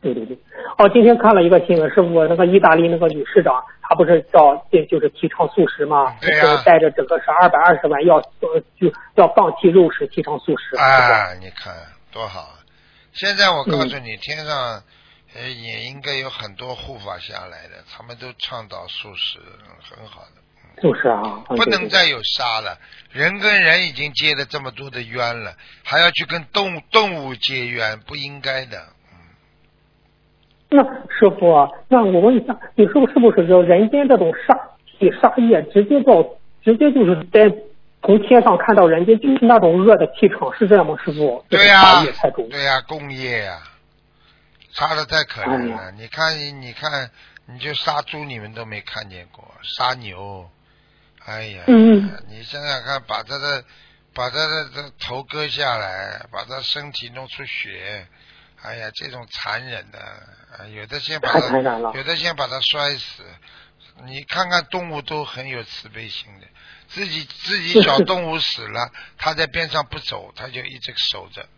[0.00, 0.36] 对对对。
[0.78, 4.54] 哦，今天看了一个新闻，是我，那个意大利那个女市长，她不是叫
[4.90, 6.14] 就是提倡素食嘛？
[6.20, 10.76] 对呀、带着整个是二百二十万要呃就要放弃肉食，提倡素食。
[10.76, 11.74] 啊，你看
[12.12, 12.54] 多好！
[13.12, 14.82] 现在我告嗯诉你，天上
[15.34, 19.38] 呃也应该有很多护法下来的，他们都倡导素食，
[19.82, 20.42] 很好的。
[20.82, 22.76] 就是啊，不能再有杀了，
[23.10, 28.78] 人跟人已经结了这么多的冤了，还要去跟动物动物结冤，不应该的。
[30.68, 34.58] 那师傅，啊那我问一下，你是不是不是说人间这种杀
[34.98, 36.22] 气杀业，直接到
[36.64, 37.54] 直接就是在
[38.02, 40.96] 从天上看到人间，就是那种恶的气场，是这样吗？
[41.04, 41.44] 师傅？
[41.48, 42.48] 对呀、杀业太重。
[42.48, 43.58] 对呀、共业呀、
[44.70, 45.76] 杀的太可怜了。
[45.78, 47.10] 哎你看，你看，
[47.46, 50.48] 你就杀猪，你们都没看见过，杀牛，
[51.24, 53.64] 哎呀，嗯你想想看，把他的
[54.14, 58.06] 把他的这头割下来，把他身体弄出血，
[58.66, 59.98] 哎呀，这种残忍的，
[60.58, 61.52] 啊有的先把太他
[61.94, 63.22] 有的先把他摔死。
[64.04, 66.46] 你看看动物都很有慈悲心的，
[66.88, 71.48] 自己自己小动物死了，它在边上不走，它就一直守着。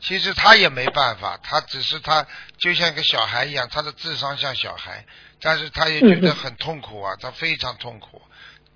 [0.00, 2.24] 其实他也没办法，他只是他
[2.56, 5.04] 就像一个小孩一样，他的智商像小孩，
[5.40, 8.22] 但是他也觉得很痛苦啊，他非常痛苦。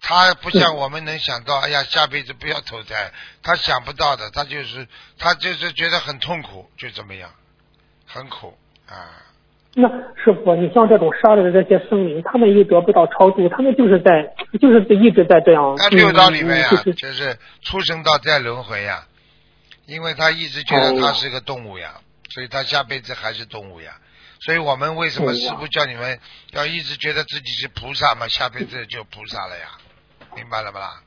[0.00, 7.32] 他不像我们能想到，哎呀，下辈子不要投胎，他想不到的，他就是他就是觉得很痛苦，就这么样，
[8.12, 8.56] 很苦
[8.88, 9.22] 啊。
[9.74, 9.88] 那
[10.22, 15.74] 师傅，你像这种杀了的这些生灵，他们又得不到超度，他们就是在就是一直在这样。
[15.78, 19.06] 那六道里面呀、嗯就是就是出生到在轮回呀、
[19.86, 21.94] 因为他一直觉得他是个动物呀，
[22.28, 23.92] 所以他下辈子还是动物呀。
[24.40, 26.18] 所以我们为什么师傅叫你们
[26.50, 28.28] 要一直觉得自己是菩萨嘛？
[28.28, 29.68] 下辈子就菩萨了呀，
[30.36, 31.00] 明白了吧啦？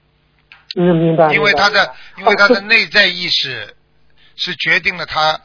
[0.75, 1.31] 嗯，明白。
[1.31, 3.75] 因为他的因为他的哦内在意识
[4.35, 5.39] 是决定了他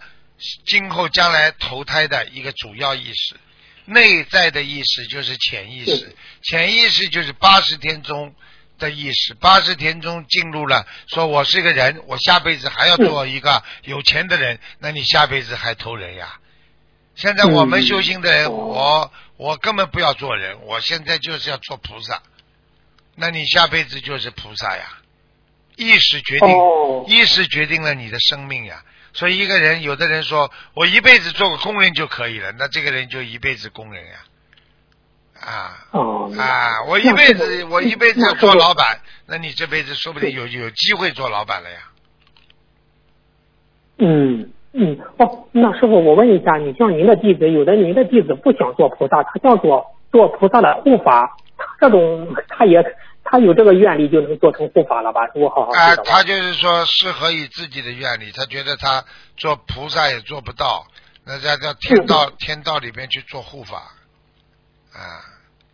[0.67, 3.37] 今后将来投胎的一个主要意识。
[3.87, 8.35] 内在的意识就是潜意识，潜意识就是八十天中
[8.79, 16.39] 的意识，八十天中进入了，说我是个人，我下辈子还要做一个有钱的人，那你下辈子还投人呀？
[17.17, 22.23] 现在我们嗯修行的人，哦我我根本不要做人，我现在就是要做菩萨，
[23.17, 24.99] 那你下辈子就是菩萨呀。
[25.77, 28.85] 意识决定，哦意识决定了你的生命呀。
[29.13, 34.13] 所以一个人，有的人说我一辈子做个工人就可以了，那这个人就一辈子工人呀。
[35.41, 36.85] 啊哦啊！
[36.87, 41.79] 我一辈子，我一辈子要做老板，那你这辈子说不定有有机会做老板了呀。
[43.97, 52.83] 嗯嗯哦，那师傅，我问一下，你像您的弟子，有的您的弟子不想做菩萨，他想做做菩萨的护法，他这种他也
[53.31, 55.21] 他有这个愿力就能做成护法了吧？
[55.33, 59.05] 如果好好啊，他就是说适合于自己的愿力，他觉得他
[59.37, 60.85] 做菩萨也做不到，
[61.25, 63.77] 那在到天道天道里边去做护法，
[64.93, 65.23] 啊。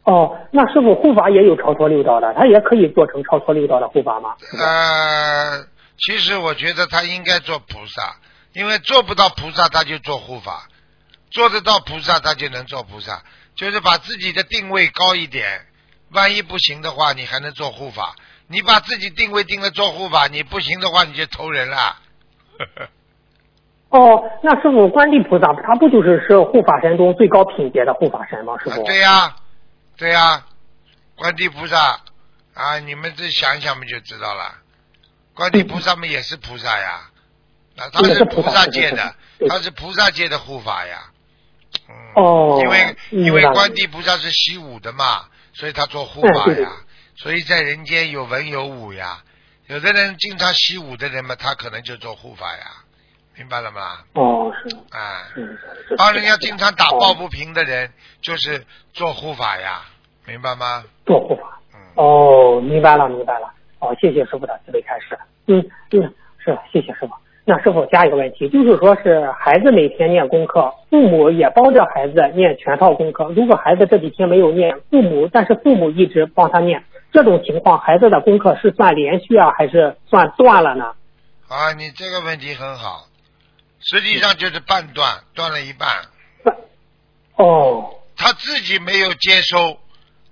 [0.04, 4.36] 哦，那师傅护法也有超脱六道的，他也可以做成超脱六道的护法吗？
[4.60, 5.64] 呃，
[5.98, 8.16] 其实我觉得他应该做菩萨，
[8.52, 10.68] 因为做不到菩萨他就做护法，
[11.30, 13.22] 做得到菩萨他就能做菩萨，
[13.56, 15.66] 就是把自己的定位高一点。
[16.10, 18.14] 万一不行的话，你还能做护法。
[18.48, 21.98] 你把自己定位定了做护法，你不行的话你就投人了。
[23.90, 28.56] 哦，那师傅观地菩萨他不就是是护法神中最高品阶的护法神吗？
[28.62, 28.82] 师傅？
[28.82, 29.36] 啊对呀、
[29.96, 30.44] 对呀、
[31.16, 32.00] 观地菩萨
[32.54, 34.54] 啊，你们这想想不就知道了？
[35.34, 37.10] 观地菩萨们也是菩萨呀，
[37.76, 39.14] 啊，他是菩菩萨界的
[39.48, 41.10] 他是菩萨界的护法呀。
[41.88, 45.24] 嗯，哦因为因为了观地菩萨是习武的嘛，
[45.58, 46.70] 所以他做护法呀。
[47.16, 49.22] 所以在人间有文有武呀，
[49.68, 52.66] 有的人经常习武的人嘛，他可能就做护法呀，
[53.36, 54.00] 明白了吗？
[54.12, 55.26] 哦，是啊。
[55.34, 55.96] 是是是。
[55.96, 57.90] 帮人家经常打抱哦不平的人，
[58.20, 59.80] 就是做护法呀，
[60.26, 60.84] 明白吗？
[61.06, 61.58] 做护法。
[61.74, 63.50] 嗯，哦，明白了，明白了。
[63.78, 65.18] 哦，谢谢师傅的慈悲开示。
[65.46, 65.58] 嗯
[65.92, 67.10] 嗯，是谢谢师傅。
[67.48, 73.32] 那是否加一个问题，就是说是孩子每天念功课，父母也帮着孩子念全套功课。
[73.36, 80.92] 如果孩子这几天没有念，父母但是父母一直帮他念，这种情况孩子的功课是算连续啊，还是算断了呢？
[81.46, 83.06] 啊，你这个问题很好，
[83.78, 85.88] 实际上就是半断，断了一半，
[87.36, 89.78] 哦他自己没有接收，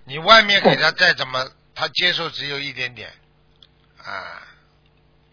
[0.05, 1.39] 你外面给他再怎么，
[1.77, 3.09] 他接受只有一点点，
[3.99, 4.43] 啊，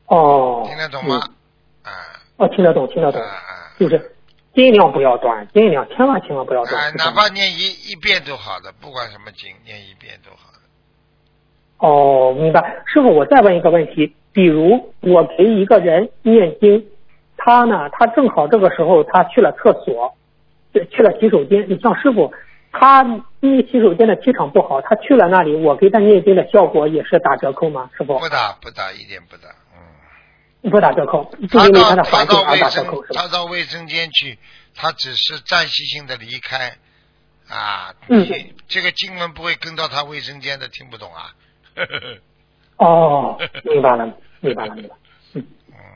[0.05, 1.33] 哦，听得懂吗嗯？
[1.83, 1.89] 啊
[2.37, 3.21] 哦，听得懂，听得懂！
[3.79, 4.15] 就是
[4.53, 6.93] 尽量不要断，尽量千万千万不要断。
[6.95, 10.59] 哪怕念一一遍都好的，不管什么经，念一遍都好的。
[11.77, 12.83] 哦，明白。
[12.85, 16.85] 师傅，我再问一个问题，比如我给一个人念经，
[17.37, 20.15] 他呢，他正好这个时候他去了厕所，
[20.89, 21.69] 去了洗手间。
[21.69, 22.33] 你像师傅，
[22.71, 23.03] 他
[23.39, 27.89] 因为洗手间的气场不好，他去了那里，我给他念经的效果也是打折扣吗？
[27.97, 29.60] 师傅不打不打，一点不打，嗯。
[30.69, 33.21] 不打折扣，就他因为他的环境而打折生扣是吧？
[33.21, 34.37] 他到卫生间去，
[34.75, 36.73] 他只是暂时性的离开
[37.49, 41.33] 啊，嗯你这个经文不会跟到他卫生间的，听不懂啊。
[42.77, 44.95] 哦， 明白了，明白了，明白了。
[45.33, 45.43] 嗯，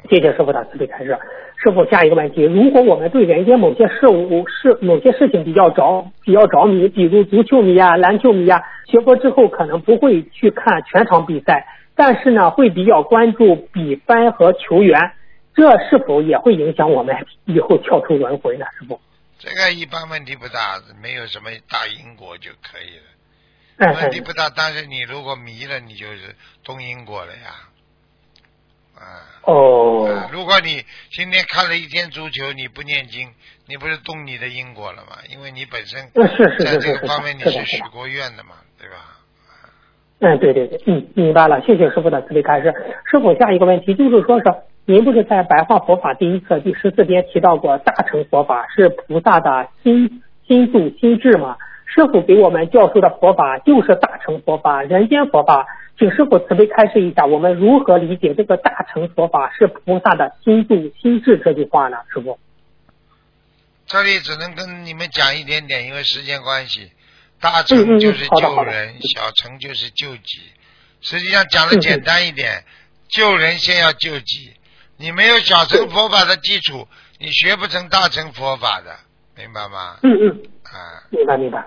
[0.09, 1.17] 谢谢师傅的慈悲开示。
[1.57, 15.13] 师傅，下一个问题：如果我们对人间某些事物、事某些事情比较着比较着迷，比如足球迷啊、篮球迷啊，学佛之后可能不会去看全场比赛，但是呢，会比较关注比分和球员，
[15.55, 18.65] 这是否也会影响我们以后跳出轮回呢？
[18.77, 18.99] 师傅？
[19.39, 23.93] 这个一般问题不大，没有什么大因果就可以了。
[23.93, 27.55] 问题不大，但是你如果迷了，你就是动因果了呀。
[28.95, 29.01] 啊。
[29.43, 33.31] 哦啊，如果你今天看了一天足球，你不念经，
[33.67, 35.17] 你不是动你的因果了吗？
[35.29, 39.14] 因为你本身在是是是这个方面你是许过愿的嘛，对吧？
[40.19, 42.73] 嗯，对对对，嗯，明白了，谢谢师傅的慈悲开示。
[43.09, 44.45] 师傅，下一个问题就是说是
[44.85, 51.57] 您不是在《白话佛法》第一册第十四篇提到过大乘佛法是菩萨的心心度心智吗？
[51.85, 55.67] 师傅给我们教授的佛法就是大乘佛法，人间佛法，
[55.99, 61.97] 请师傅慈悲开示一下，我们如何理解这个大乘佛法是菩萨的心度心智这句话呢？
[62.13, 62.39] 师傅？
[63.85, 66.91] 这里只能跟你们讲一点点，因为时间关系。
[67.45, 70.41] 大乘就是救人，小乘就是救己。
[71.01, 72.63] 实际上讲的简单一点，
[73.07, 74.51] 救人先要救己。
[74.97, 76.87] 你没有小乘佛法的基础，
[77.19, 78.95] 你学不成大乘佛法的，
[79.37, 79.99] 明白吗？
[80.01, 80.29] 嗯嗯，
[80.63, 81.63] 啊，明白明白。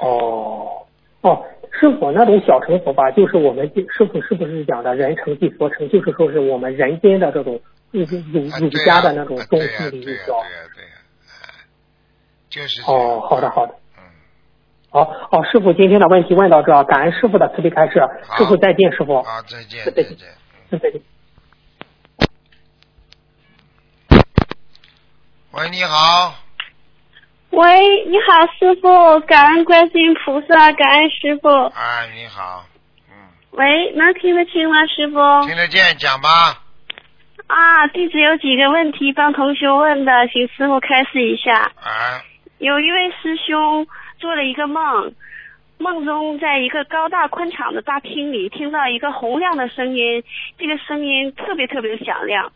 [0.00, 0.84] 哦
[1.20, 1.44] 哦，
[1.78, 3.64] 师傅，那种小乘佛法就是我们
[3.96, 7.62] 师傅是不是讲的人成即佛成，就是说是我们人间的这种
[7.92, 10.32] 儒儒儒家的那种中啊对呀心理对呀教。
[10.40, 10.90] 对呀对呀，
[11.28, 11.54] 啊
[12.48, 13.74] 就是这样哦，好的好的。
[14.92, 18.00] 嗯，好，好，师傅，今天的问题问到这儿，感恩师傅的慈悲开示，
[18.36, 20.28] 师傅再见，师傅，好，再见再见再见。
[20.70, 21.00] 嗯再见。
[25.52, 26.34] 喂，你好，
[27.50, 31.48] 喂，你好，师傅，感恩观世音菩萨，感恩师傅。
[31.48, 32.64] 哎，你好，
[33.10, 33.14] 嗯，
[33.50, 35.46] 喂，能听得清吗，师傅？
[35.46, 36.28] 听得见，讲吧。
[37.48, 41.52] 啊，弟子有几个问题帮同学问的，请师傅开示一下。
[41.82, 42.22] 啊，
[42.58, 43.84] 有一位师兄
[44.20, 45.12] 做了一个梦，
[45.78, 50.22] 梦中在一个高大宽敞的大厅里，听到一个洪亮的声音，
[50.58, 52.52] 这个声音特别特别响亮，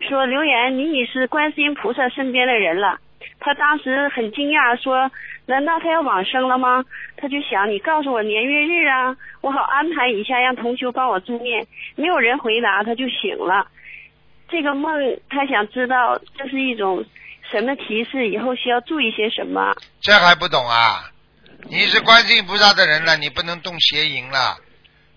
[0.00, 2.98] 说：“刘岩，你已是观世音菩萨身边的人了。”
[3.40, 5.10] 他当时很惊讶，说
[5.46, 6.84] ：“难道他要往生了吗？”
[7.16, 13.66] 他就想：“你告诉我年月日啊，我好安排一下，让同修帮我助念。”没有人回答，他就醒了。
[14.48, 17.04] 这个梦，他想知道这是一种
[17.50, 19.74] 什么提示，以后需要注意些什么。
[20.00, 21.10] 这还不懂啊？
[21.66, 24.58] 你是观世音菩萨的人了，你不能动邪淫了，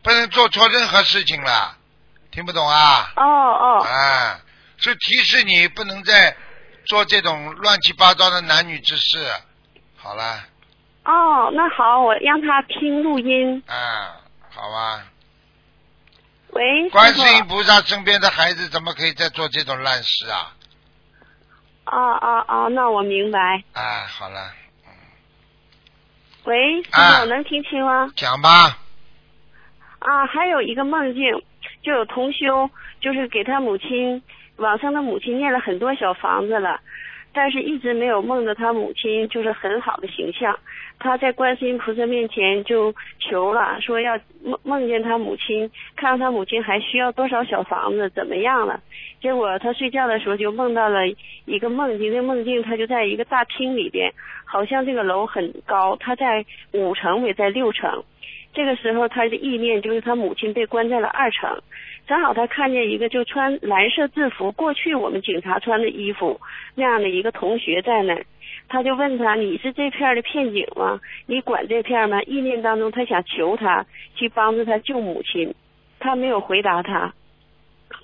[0.01, 1.77] 不能做错任何事情了，
[2.31, 3.11] 听不懂啊？
[3.17, 4.39] 哦哦啊，
[4.77, 6.35] 是提示你不能再
[6.85, 9.27] 做这种乱七八糟的男女之事。
[9.97, 10.45] 好了，
[11.03, 13.61] 哦，那好，我让他听录音。
[13.67, 14.15] 啊，
[14.49, 15.03] 好吧。
[16.51, 17.13] 喂，观。
[17.13, 20.53] 世音菩萨身边的孩子怎么可以再做这种烂事啊？
[21.91, 23.63] 哦哦哦，那我明白。
[23.73, 24.51] 哎，好了，
[26.45, 28.11] 喂，师啊傅，能听清吗？
[28.15, 28.77] 讲吧。
[29.99, 31.41] 啊，还有一个梦境，
[31.81, 32.69] 就有同修，
[33.01, 34.21] 就是给他母亲
[34.57, 36.79] 往生的母亲念了很多小房子了，
[37.33, 40.57] 但是一直没有梦到他母亲就是很好的形象。
[40.99, 48.79] 他在观世音菩萨面前就求了，说要梦梦见他母亲，看看他母亲还需要多少小房子，怎么样了。
[49.21, 51.01] 结果他睡觉的时候就梦到了
[51.45, 54.11] 一个梦境，那梦境他就在一个大厅里边，
[54.45, 58.03] 好像这个楼很高，他在五层也在六层。
[58.53, 61.61] 这个时候，他的意念就是他母亲被关在了二层，
[62.07, 66.39] 正好他看见一个就穿蓝色制服，过去我们警察穿的衣服
[66.73, 68.25] 那样的一个同学在那儿，
[68.69, 70.99] 他就问他：“你是这片的片警吗？
[71.25, 75.53] 你管这片吗？”意念当中，他想求他去帮助他救母亲，
[75.99, 77.13] 他没有回答他。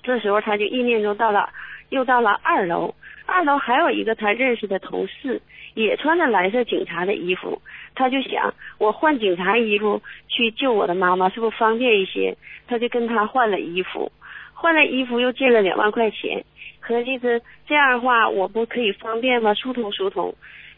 [0.02, 1.50] 这时候，他就意念中到了，
[1.90, 2.94] 又到了二楼，
[3.26, 5.40] 二楼还有一个他认识的同事，
[5.74, 7.60] 也穿着蓝色警察的衣服。
[7.94, 12.36] 他就想，我换警察衣服去救我的妈妈，是不是方便一些？
[12.66, 14.10] 他就跟他换了衣服，
[14.54, 16.42] 换了衣服又借了两万块钱，
[16.86, 19.54] 合计着这样的话，我不可以方便吗？
[19.54, 20.34] 疏通疏通。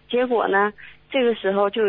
[0.09, 0.73] 结果呢，
[1.11, 1.83] 这个时候就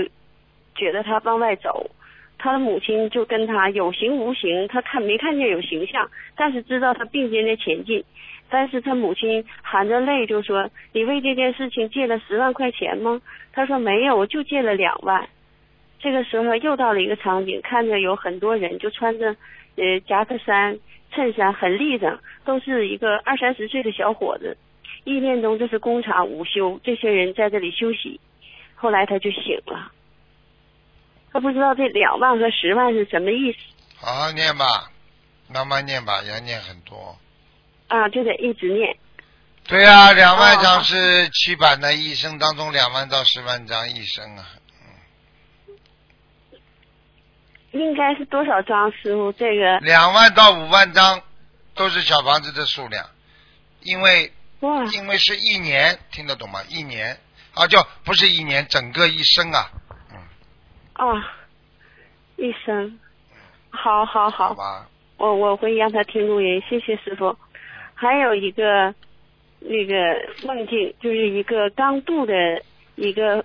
[0.75, 1.91] 觉得他往外走，
[2.39, 8.03] 他的母亲就跟他有形无形，他看没看见有形象，但是知道他并肩的前进。
[8.49, 13.21] 但是他母亲含着泪就说：“你为这件事情借了十万块钱吗？”
[13.53, 15.27] 他说：“没有，我就借了两万。”
[15.99, 19.35] 这个时候又到了一个场景，看着有很多人就穿着
[19.75, 20.79] 呃夹克衫、
[21.11, 24.57] 衬衫，很立正，都是一个二三十岁的小伙子。
[25.03, 28.19] 意念中这是工厂午休，这些人在这里休息。
[28.75, 29.91] 后来他就醒了，
[31.31, 33.57] 他不知道这两万和十万是什么意思
[33.99, 34.91] 好好念吧，
[35.51, 37.17] 慢慢念吧，要念很多。
[37.87, 38.95] 啊，就得一直念。
[39.67, 44.45] 对啊、两万张哦是七版的，一生当中两万到十万张一生啊。
[47.77, 49.31] 应该是多少张，师傅？
[49.33, 51.21] 这个两万到五万张
[51.75, 53.05] 都是小房子的数量，
[53.81, 56.59] 因为哇，因为是一年，听得懂吗？
[56.67, 57.17] 一年
[57.53, 59.69] 啊，就不是一年，整个一生啊，
[60.11, 60.17] 嗯，
[60.93, 61.35] 啊，
[62.35, 62.99] 一生，
[63.69, 67.37] 好好好，好吧，我我会让他听录音，谢谢师傅。
[67.93, 68.93] 还有一个
[69.59, 69.95] 那个
[70.45, 72.33] 梦境，就是一个刚度的
[72.95, 73.43] 一个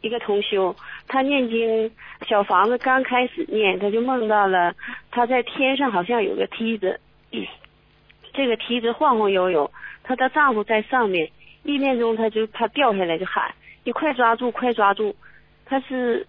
[0.00, 0.74] 一个同修，
[1.12, 1.90] 他念经
[2.28, 4.72] 小房子刚开始念，他就梦到了
[5.10, 7.00] 他在天上好像有个梯子，
[8.32, 9.68] 这个梯子晃晃悠悠，
[10.04, 11.28] 她的丈夫在上面，
[11.64, 13.52] 意念中他就怕掉下来，就喊
[13.82, 15.16] 你快抓住，快抓住，
[15.66, 16.24] 他是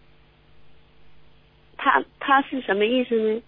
[1.78, 3.40] 他他是什么意思呢？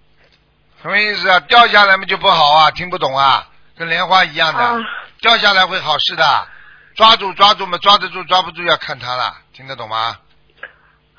[0.84, 1.40] 什么意思啊？
[1.42, 4.80] 掉下来嘛就不好啊，听不懂啊，跟莲花一样的，啊
[5.20, 6.24] 掉下来会好事的，
[6.94, 10.16] 抓住抓住嘛，抓得住抓不住要看他了，听得懂吗？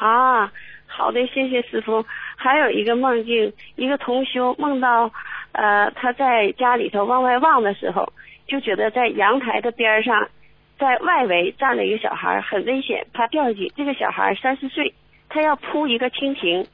[0.05, 0.53] 啊，
[0.87, 2.05] 好的，谢谢师傅。
[2.37, 5.11] 还有一个梦境，一个同修梦到，
[5.53, 8.13] 呃，他在家里头往外望的时候，
[8.47, 10.29] 就觉得在阳台的边上，
[10.79, 13.73] 在外围站了一个小孩，很危险，怕掉下去。
[13.75, 14.93] 这个小孩三四岁，
[15.31, 16.67] 他要扑一个蜻蜓，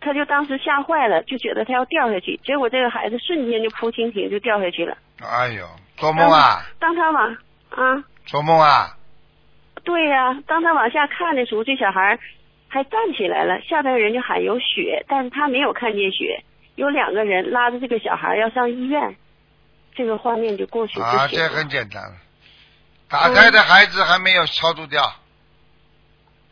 [0.00, 4.96] 他就当时吓坏了，就觉得他要掉下去，结果这个孩子瞬间就扑蜻蜓就掉下去了。
[5.20, 5.66] 哎呦，
[5.98, 7.36] 做梦啊，当他往
[7.68, 8.96] 啊，做梦啊，
[9.84, 12.18] 对呀、当他往下看的时候，这小孩
[12.76, 19.16] 还站起来了，下边人就喊有血，但是他没有看见血，有两个人拉着这个小孩要上医院，
[19.94, 21.26] 这个画面就过去就啊。
[21.26, 22.02] 这很简单，
[23.08, 25.02] 打胎的孩子还没有超度掉，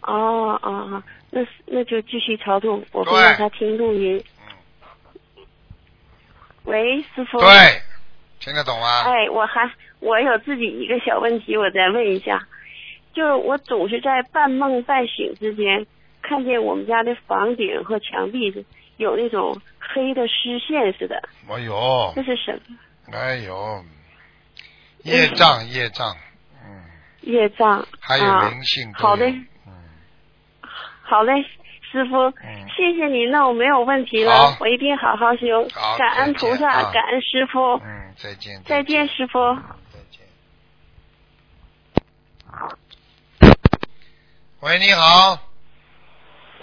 [0.01, 4.25] 哦哦哦，那那就继续超度，我会对让他听录音。
[5.37, 5.45] 嗯，
[6.65, 7.39] 喂，师傅。
[7.39, 7.49] 对，
[8.41, 9.03] 听得懂吗？
[9.05, 9.71] 哎，我还
[10.01, 12.41] 我有自己一个小问题，我再问一下，
[13.13, 15.87] 就是我总是在半梦半醒之间，
[16.27, 18.65] 看见我们家的房顶和墙壁是
[18.97, 22.13] 有那种黑的丝线似的，哎呦。
[22.17, 22.79] 这，是什么？
[23.13, 23.85] 哎呦，
[25.03, 26.17] 业障业障，
[26.65, 26.83] 嗯，
[27.21, 28.49] 业障还有啊。
[28.49, 28.91] 灵性。
[28.95, 29.73] 好的，嗯，
[31.03, 31.45] 好嘞，
[31.93, 32.67] 师傅，嗯。
[32.75, 35.69] 谢谢你，那我没有问题了，我一定好好修。
[35.75, 36.91] 好，感恩菩萨，啊。
[36.93, 39.39] 感恩师傅，嗯，再见，再见，师傅。
[39.39, 39.63] 嗯
[39.93, 40.25] 再见。
[44.61, 45.39] 喂，你好，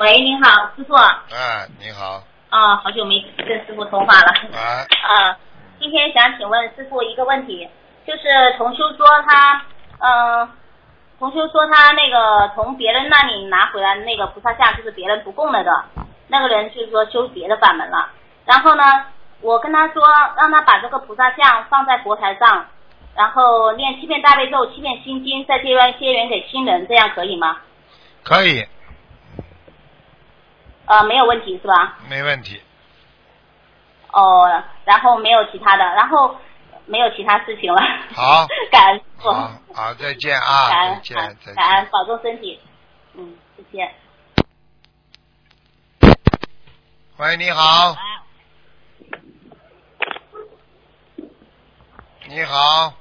[0.01, 0.95] 喂，您好，师傅。
[0.95, 4.33] 啊、哎，你好，啊好久没跟师傅通话了。
[4.51, 5.37] 啊，啊，
[5.79, 7.69] 今天想请问师傅一个问题，
[8.07, 8.23] 就是
[8.57, 9.61] 同修说他，
[9.99, 10.49] 嗯、
[11.19, 15.71] 同修说他那个从别人那里拿回来的那个菩萨像，就是别人不供了的，
[16.29, 18.09] 那个人就是说修别的法门了。
[18.45, 18.83] 然后呢，
[19.41, 20.01] 我跟他说，
[20.35, 22.65] 让他把这个菩萨像放在佛台上，
[23.15, 27.57] 然后念七遍大悲咒、七遍心经，再结缘结缘给亲人，这样可以吗？
[28.23, 28.65] 可以，
[30.91, 31.97] 呃，没有问题是吧？
[32.09, 32.61] 没问题。
[34.11, 36.35] 哦，然后没有其他的，然后
[36.85, 37.81] 没有其他事情了。
[38.13, 42.59] 好， 感恩师傅，好，好，再见 感啊，再恩见，再感恩。，保重身体。
[43.13, 43.93] 嗯，再见。
[47.17, 47.95] 喂，你好，
[52.27, 52.93] 你好，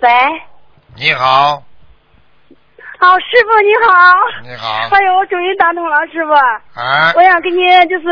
[0.00, 0.10] 喂，
[0.94, 1.64] 你好，
[3.04, 4.16] 好，师傅你好。
[4.48, 6.32] 你好，哎呦，我终于打通了，师傅。
[6.32, 8.06] 啊我，想跟您就是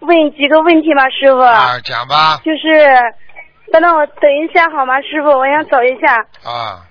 [0.00, 1.38] 问几个问题吧，师傅。
[1.38, 2.68] 啊，讲吧，就是，
[3.72, 5.28] 等等我等一下好吗，师傅？
[5.30, 6.16] 我想找一下。
[6.42, 6.82] 啊，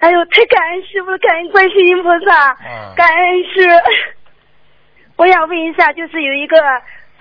[0.00, 3.70] 哎呦，太感恩师傅，感恩观世音菩萨，嗯感恩师。
[5.14, 6.56] 我想问一下，就是有一个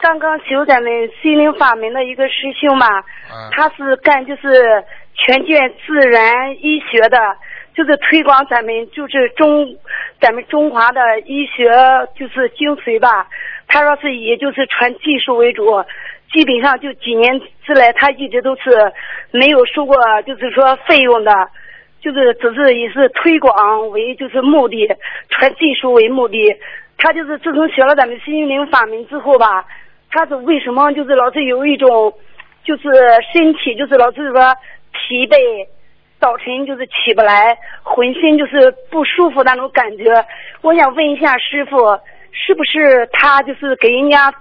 [0.01, 2.87] 刚刚修咱们心灵法门的一个师兄嘛，
[3.29, 7.19] 嗯，他是干就是全卷自然医学的，
[7.79, 9.73] 就是推广咱们就是中
[10.19, 11.63] 咱们中华的医学
[12.13, 13.25] 就是精髓吧。
[13.69, 15.63] 他说是以就是传技术为主，
[16.29, 18.91] 基本上就几年之来，他一直都是
[19.31, 19.95] 没有收过
[20.27, 21.31] 就是说费用的，
[22.01, 24.85] 就是只是以是推广为就是目的，
[25.29, 26.37] 传技术为目的。
[26.97, 29.65] 他就是自从学了咱们心灵法门之后吧，
[30.11, 32.13] 他是为什么就是老是有一种，
[32.65, 32.83] 就是
[33.31, 34.53] 身体就是老是说
[34.91, 35.37] 疲惫，
[36.19, 40.03] 早晨就是起不来，浑身就是不舒服那种感觉。
[40.61, 41.77] 我想问一下师傅，
[42.31, 44.31] 是不是他就是给人家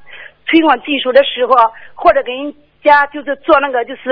[0.47, 1.55] 推广技术的时候，
[1.95, 2.53] 或者给人
[2.83, 4.11] 家就是做那个就是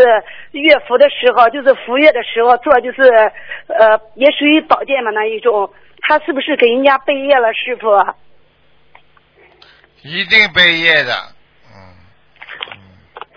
[0.53, 3.03] 乐服的时候，就是服乐的时候做就是
[3.69, 5.69] 呃也属于保健嘛那一种，
[6.03, 7.89] 他是不是给人家备业了，师傅？
[10.03, 11.13] 一定备业的，
[11.75, 11.75] 嗯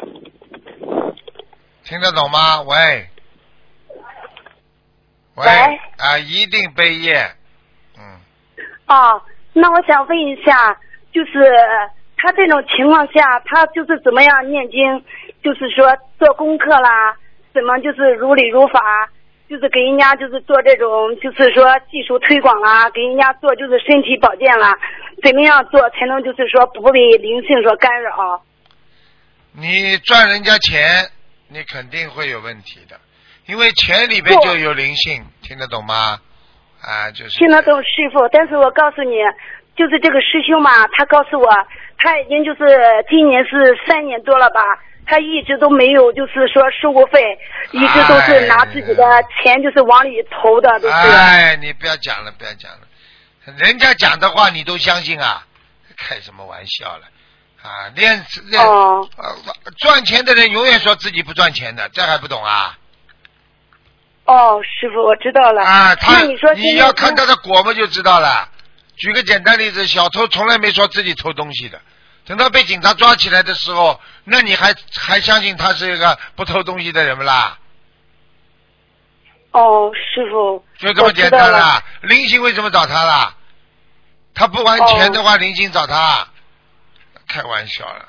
[0.03, 1.15] 嗯，
[1.84, 2.61] 听得懂吗？
[2.61, 3.07] 喂，
[5.40, 5.48] 喂，
[5.98, 7.16] 啊，一定背业，
[7.98, 8.20] 嗯，
[8.88, 9.22] 哦，
[9.54, 10.78] 那我想问一下，
[11.14, 11.32] 就是
[12.18, 15.06] 他这种情况下，他就是怎么样念经，
[15.42, 17.16] 就是说做功课啦，
[17.54, 19.10] 怎么就是如理如法，
[19.50, 24.78] 就是给人家就是做这种就是说技术推广啦，给人家做就是身体保健啦，
[25.24, 28.44] 怎么样做才能就是说不被灵性所干扰？
[29.54, 31.10] 你赚人家钱，
[31.48, 33.00] 你肯定会有问题的，
[33.50, 36.20] 因为钱里边就有灵性，听得懂吗？
[36.82, 39.16] 啊，就是听得懂师傅，但是我告诉你，
[39.76, 41.50] 就是这个师兄嘛，他告诉我，
[41.97, 42.62] 他已经就是
[43.10, 44.62] 今年是三年多了吧，
[45.08, 47.20] 他一直都没有就是说收过费，
[47.72, 49.04] 一直都是拿自己的
[49.41, 50.93] 钱就是往里投的，都是。
[50.93, 52.88] 哎，你不要讲了，不要讲了，
[53.58, 55.43] 人家讲的话你都相信啊？
[55.97, 57.08] 开什么玩笑了？
[57.64, 59.36] 啊，练练、哦呃
[59.80, 62.78] 赚钱的人永远说自己不赚钱的，这还不懂啊？
[64.30, 65.63] 哦，师傅，我知道了。
[65.63, 68.47] 啊，他你说你要看他的果嘛就知道了。
[68.95, 71.82] 举个简单例子，小偷从来没说自己偷东西的，
[72.25, 77.57] 等到被警察抓起来的时候，那你还还相信他是一个不偷东西的人不啦？
[79.51, 81.82] 哦，师傅，就这么简单啦。
[82.01, 83.36] 林星为什么找他啦？
[84.36, 86.27] 他不还钱的话，哦灵性找他？
[87.27, 88.05] 开玩笑了，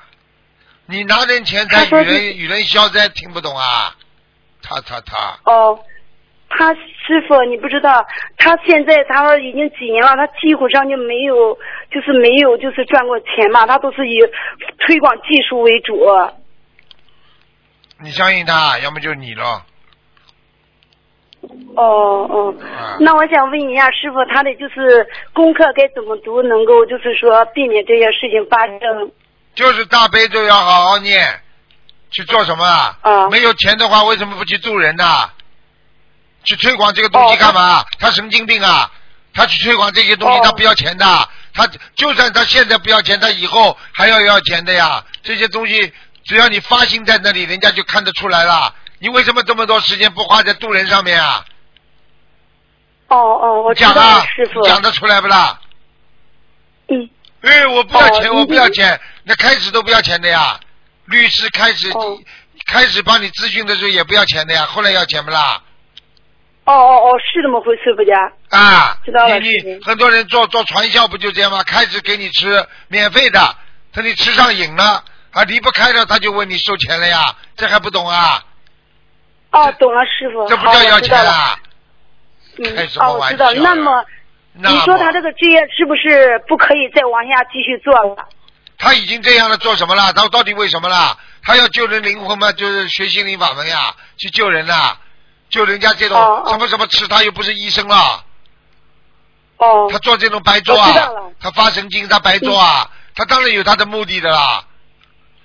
[0.85, 3.95] 你拿点钱财与人与人消灾，听不懂啊？
[4.63, 5.79] 他他他，哦，
[6.57, 8.05] 他师傅，你不知道，
[8.37, 11.57] 他现在他说已经几年了，他几乎上就没有，
[11.89, 14.19] 就是没有就是赚过钱嘛，他都是以
[14.85, 16.05] 推广技术为主。
[18.03, 19.63] 你相信他，要么就是你咯。
[21.75, 29.11] 哦哦啊，那我想问一下师傅，他的就是功课该怎么读，能够就是说避免这些事情发生？
[29.55, 31.25] 就是大悲咒要好好念，
[32.11, 32.97] 去做什么啊？
[33.01, 35.03] 啊没有钱的话，为什么不去助人呢？
[36.43, 37.85] 去推广这个东西哦干嘛？
[37.99, 38.91] 他神经病啊！
[39.33, 41.29] 他去推广这些东西，哦他不要钱的。
[41.53, 45.03] 他就算他现在不要钱，他以后还要要钱的呀。
[45.23, 48.73] 这些东西只要你发心在那里，人家就看得出来了。
[48.99, 51.45] 你为什么这么多时间不花在渡人上面啊？
[53.07, 54.61] 哦哦，我讲啊了，师傅。
[54.63, 55.59] 讲得出来不啦？
[56.87, 57.09] 嗯，
[57.41, 60.59] 哎，我不要钱，哦我不要钱，那开始都不要钱的呀。
[61.05, 62.17] 律师开始、哦
[62.67, 65.61] 开始帮你咨询的时候也不要钱的呀，后来要钱不啦？
[66.65, 68.31] 哦哦哦，是这么回事不家？
[68.49, 71.63] 啊，知道了你你很多人做做传销不就这样吗？
[71.63, 73.55] 开始给你吃免费的，
[73.93, 78.43] 等你吃上瘾了啊离不开了，他就问你收钱了呀，这还不懂啊？
[79.51, 80.47] 哦，懂了，师傅。
[80.47, 81.29] 这不好叫要钱了。
[81.31, 81.59] 啊？
[82.57, 83.51] 嗯开什，么哦，我玩知道。
[83.53, 84.05] 那么，
[84.53, 88.27] 你说他这个职业是不是不可以再往下继续做了？
[88.77, 90.11] 他已经这样了，做什么了？
[90.13, 91.17] 他到底为什么了？
[91.43, 94.97] 他要救人灵魂吗，就是学心灵法门呀，去救人呐，
[95.51, 98.23] 救人家这种什么什么吃，他又不是医生了，
[99.57, 100.95] 哦他做这种白做啊
[101.39, 104.63] 他发神经，他白做啊，他当然有他的目的的啦。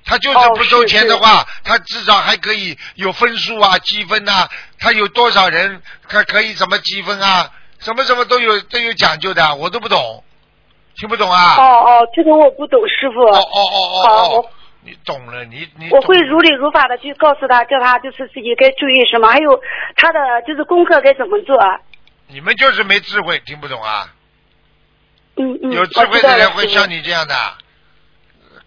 [0.08, 4.48] 他就是哦不收钱的话，他至少还可以有分数啊、积分呐、
[4.78, 7.50] 他有多少人，他可以怎么积分啊？
[7.80, 10.22] 什么什么都有都有讲究的，我都不懂，
[10.96, 11.56] 听不懂啊？
[11.58, 13.20] 哦哦，这个我不懂，师傅。
[13.22, 14.44] 哦哦哦好哦
[14.86, 19.60] 你懂了，你你我会如理如法的去告诉他，叫他就是自己该注意什么，还有
[19.96, 21.58] 他的就是功课该怎么做。
[22.28, 24.12] 你们就是没智慧，听不懂啊？
[25.36, 27.34] 嗯嗯，有智慧的人会像你这样的，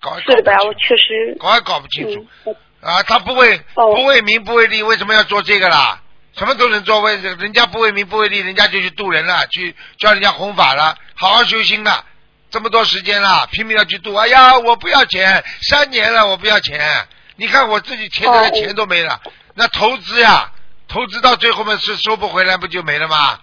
[0.02, 0.58] 搞是的吧？
[0.66, 1.36] 我确实。
[1.40, 2.56] 搞也搞不清楚嗯。
[2.82, 6.02] 啊，他不为哦不为名不为利，为什么要做这个啦？
[6.34, 12.06] 什么都能做，为人家不为名不为利，人家就去渡人了，去教人家弘法了，好好修心了。
[12.50, 14.14] 这么多时间了，拼命要去赌。
[14.16, 17.08] 哎呀，我不要钱，三年了，我不要钱。
[17.36, 19.20] 你看我自己欠的哦钱都没了，
[19.56, 20.52] 那投资呀，
[20.88, 23.40] 投资到最后面是收不回来，不就没了吗？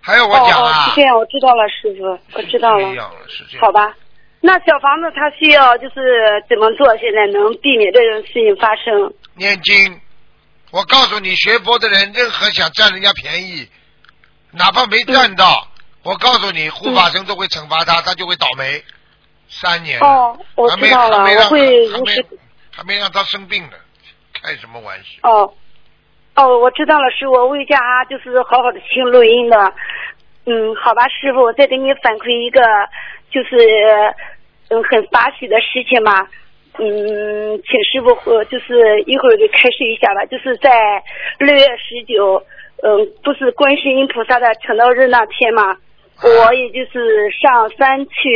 [0.00, 0.84] 还要我讲啊？
[0.90, 3.10] 是这样，我知道了，师傅，我知道了。
[3.60, 3.94] 好吧，
[4.40, 9.12] 那小房子他需要就是怎么做，现在能避免这种事情发生？
[9.34, 10.00] 念经。
[10.70, 13.68] 我告诉你，学佛的人，任何想占人家便宜，
[14.52, 15.66] 哪怕没占到，
[16.02, 18.82] 我告诉你，护法神都会惩罚他，他就会倒霉。
[19.50, 22.26] 三年哦我知道了我会还没如实
[22.70, 23.76] 还没让他生病呢，
[24.34, 25.26] 开什么玩笑？
[25.28, 25.54] 哦，
[26.36, 29.72] 哦，我知道了，师傅，我为家就是好好的听录音的。
[30.44, 32.60] 嗯，好吧，师傅，我再给你反馈一个，
[33.30, 33.56] 就是
[34.68, 36.28] 嗯很发喜的事情嘛。
[36.78, 40.24] 嗯，请师傅和就是一会儿给开示一下吧。
[40.26, 41.02] 就是在
[41.38, 42.44] 六月十九，
[42.82, 45.76] 嗯，不是观世音菩萨的成道日那天嘛，
[46.22, 48.30] 我也就是上山去，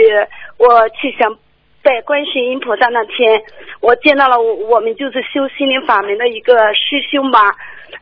[0.56, 1.36] 我去想
[1.82, 3.42] 拜观世音菩萨那天，
[3.80, 7.40] 我见到了我我们就是修心灵法门的一个师兄吧。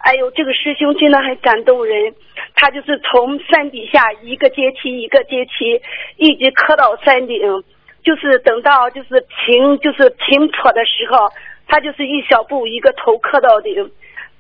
[0.00, 2.14] 哎呦，这个师兄真的很感动人，
[2.54, 5.80] 他就是从山底下一个阶梯一个阶梯，
[6.16, 7.40] 一直磕到山顶，
[8.04, 11.28] 就是等到就是平就是平坡的时候，
[11.66, 13.90] 他就是一小步一个头磕到顶，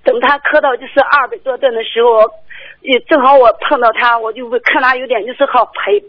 [0.02, 2.22] 等他磕到就是二百多吨的时候，
[2.80, 6.00] 也正好我碰到他，我就看他有点就是好疲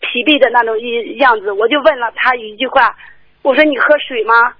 [0.00, 2.94] 疲惫的那种一样子，我就问了他一句话，
[3.42, 4.54] 我说你喝水吗？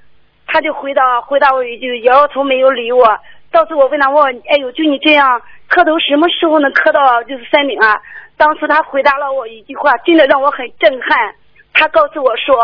[0.46, 3.06] 他就回答回答我一句，摇摇头没有理我。
[3.50, 8.00] 到时我问他，我哎呦，就你这样磕头，什么时候能磕到就是山顶啊？
[8.38, 11.34] 当时他回答了我一句话，真的让我很震撼。
[11.74, 12.56] 他告诉我说，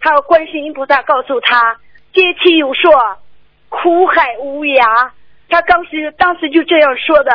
[0.00, 1.76] 他说观世音菩萨告诉他，
[2.12, 2.90] 阶梯有说，
[3.68, 5.10] 苦海无涯。
[5.48, 7.30] 他当时当时就这样说的。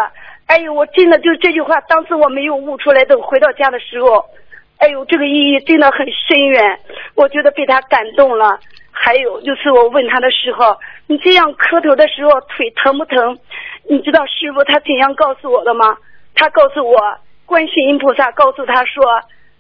[0.45, 3.03] 哎呦，我真的就这句话，当时我没有悟出来。
[3.05, 4.25] 等回到家的时候，
[4.77, 6.79] 哎呦，这个意义真的很深远，
[7.15, 8.59] 我觉得被他感动了。
[8.91, 13.37] 还有就是我问他的时候，你这样磕头的时候腿疼不疼？
[13.89, 15.97] 你知道师傅他怎样告诉我的吗？
[16.35, 16.99] 他告诉我，
[17.45, 19.03] 观世音菩萨告诉他说，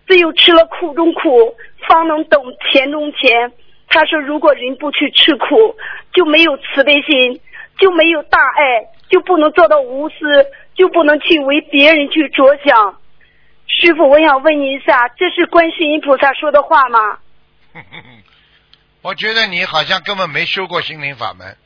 [0.05, 1.55] 只有吃了苦中苦，
[1.87, 3.51] 方能懂甜中甜。
[3.89, 5.75] 他说，如果人不去吃苦，
[6.13, 7.39] 就没有慈悲心，
[7.77, 10.15] 就没有大爱，就不能做到无私，
[10.75, 12.99] 就不能去为别人去着想。
[13.67, 17.19] 师傅，我想问你一下，这是观世音菩萨说的话吗？
[19.01, 21.57] 我觉得你好像根本没修过心灵法门，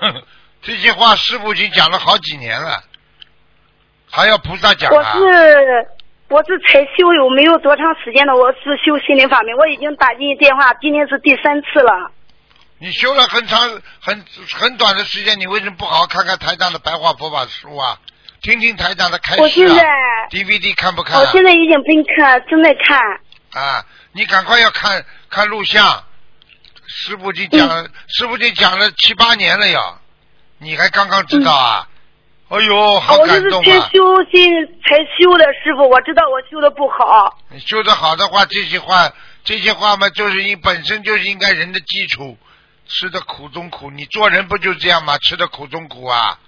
[0.62, 2.82] 这些话师傅已经讲了好几年了，
[4.10, 5.88] 还要菩萨讲我是
[6.28, 8.34] 我是才修有没有多长时间的？
[8.34, 12.10] 我是修心灵法门，我已经打进电话，今天是第三次了。
[12.82, 13.60] 你修了很长
[14.00, 14.24] 很
[14.54, 17.98] 很短的时间，你为什么不好好看看台长的白话佛法书啊？
[18.40, 21.20] 听听台长的开示我现在啊？DVD 看不看啊？
[21.20, 22.98] 我现在已经不看，正在看。
[23.52, 26.04] 啊，你赶快要看看录像，
[26.86, 29.98] 师傅已经讲了，师傅已经讲了七八年了呀，
[30.56, 31.86] 你还刚刚知道啊？
[32.48, 33.90] 哎呦，好我就是才感动啊！
[33.92, 37.38] 修心才修的，师傅，我知道我修的不好。
[37.50, 39.12] 你修的好的话，这些话，
[39.44, 42.38] 这些话嘛，就是你本身就是应该人的基础，
[42.90, 45.16] 吃的苦中苦，你做人不就这样吗？
[45.18, 46.38] 吃的苦中苦啊，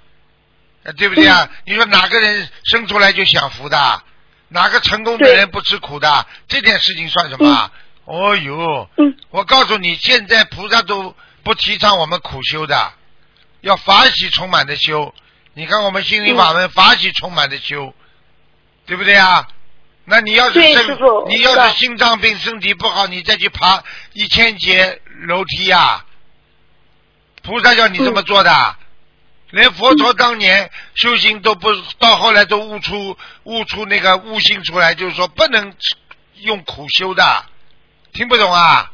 [0.82, 1.49] 呃对不对啊？
[1.64, 4.03] 你说哪个人生出来就享福的？
[4.49, 6.26] 哪个成功的人不吃苦的？
[6.49, 7.72] 这点事情算什么啊？
[8.05, 11.14] 哦呦，嗯我告诉你，现在菩萨都
[11.45, 12.93] 不提倡我们苦修的，
[13.61, 15.14] 要法喜充满的修。
[15.55, 17.95] 你看我们心灵法门法喜充满的修，
[18.84, 19.49] 对不对啊？
[20.05, 23.84] 那你要是身你要是心脏病身体不好，你再去爬
[24.14, 26.05] 一千节楼梯呀、
[27.43, 28.51] 菩萨叫你这么做的。
[29.51, 31.68] 连佛陀当年修行都不
[31.99, 35.74] 到后来都悟出悟出那个悟性出来，就是说不能
[36.36, 37.22] 用苦修的，
[38.14, 38.90] 听不懂啊？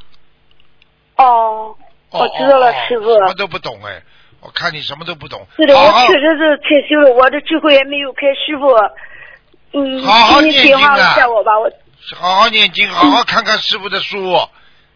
[1.17, 1.77] 哦，
[2.11, 3.15] 哦我知道了师傅。
[3.15, 4.03] 什么都不懂哎，
[4.41, 5.47] 我看你什么都不懂。
[5.57, 8.23] 是的，好好我确实是退休了，我的智慧也没有开。
[8.35, 10.97] 师傅，嗯，好好念经啊。
[10.97, 11.71] 一下我吧，我
[12.17, 14.37] 好好念经，好好看看师傅的书，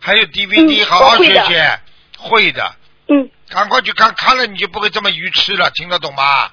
[0.01, 1.81] 还有 DVD，、嗯好好学学，
[2.19, 2.75] 会的，
[3.07, 6.49] 嗯，赶快去看，看了你就不会这么愚痴了，听得懂吗？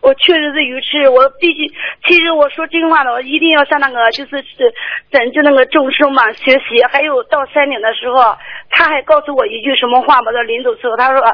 [0.00, 1.66] 我确实是愚痴，我必须。
[2.06, 4.74] 其实我说真话的，我一定要向那个就是是
[5.10, 6.84] 拯救那个众生嘛学习。
[6.92, 8.36] 还有到山顶的时候，
[8.68, 10.30] 他还告诉我一句什么话嘛？
[10.30, 11.24] 在临走时候，他说，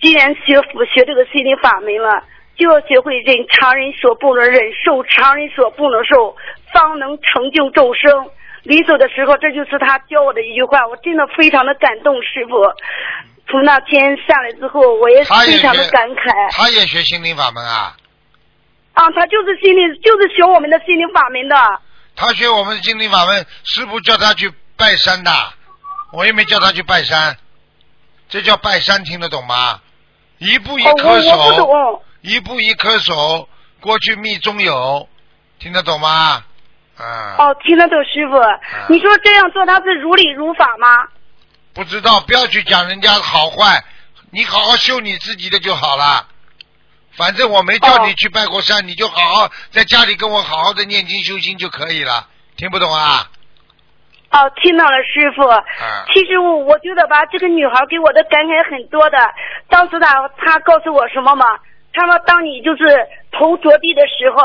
[0.00, 2.24] 既然学佛学这个心灵法门了，
[2.56, 6.34] 就要学会忍常人所不能忍受，常人所不能受，
[6.72, 8.10] 方能成就众生。
[8.64, 12.58] 临走的时候，这就是他教我的一句话，我真的非常的感动，师傅。
[13.48, 16.52] 从那天下来之后，我也非常的感慨。
[16.52, 17.96] 他也学心灵法门啊，
[18.94, 21.56] 啊，他就是心灵，就是学我们的心灵法门的。
[22.14, 25.30] 他学我们的心灵法门，师傅叫他去拜山的，
[26.12, 27.36] 我也没叫他去拜山，
[28.28, 29.80] 这叫拜山，听得懂吗？
[30.38, 32.02] 一步一哦，我颗我不手，懂。
[32.22, 33.48] 一步一颗手，
[33.80, 35.08] 过去密中有，
[35.58, 36.44] 听得懂吗？
[36.98, 38.36] 啊，哦，听得懂师傅。
[38.92, 40.88] 你说这样做他是如理如法吗？
[41.74, 43.82] 不知道，不要去讲人家好坏，
[44.30, 46.28] 你好好修你自己的就好了。
[47.16, 52.26] 反正我没叫你哦去拜过山，你就好好在家里跟我好好的念经修心就可以了。
[52.56, 53.28] 听不懂啊？
[54.30, 55.42] 哦，听到了，师傅。
[55.44, 59.18] 嗯其实我我觉得吧，这个女孩给我的感慨很多的。
[59.68, 61.44] 当时她她告诉我什么嘛？
[61.92, 62.84] 她说，当你就是
[63.32, 64.42] 头着地的时候，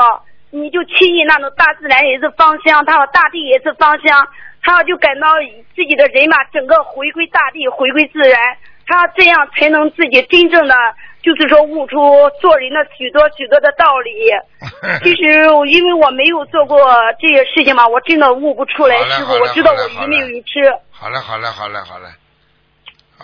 [0.50, 4.28] 你就亲近那种大自然也是芳香，她说大地也是芳香，
[4.62, 5.28] 她说就感到
[5.74, 8.56] 自己的人嘛，整个回归大地，回归自然，
[8.86, 10.74] 他这样才能自己真正的
[11.22, 11.96] 就是说悟出
[12.40, 14.12] 做人的许多许多的道理。
[15.04, 15.22] 其实
[15.66, 16.78] 因为我没有做过
[17.20, 20.60] 这些事情嘛，我真的悟不出来师傅，我知道我愚昧愚痴。
[20.90, 22.06] 好嘞，好嘞，好嘞，好嘞。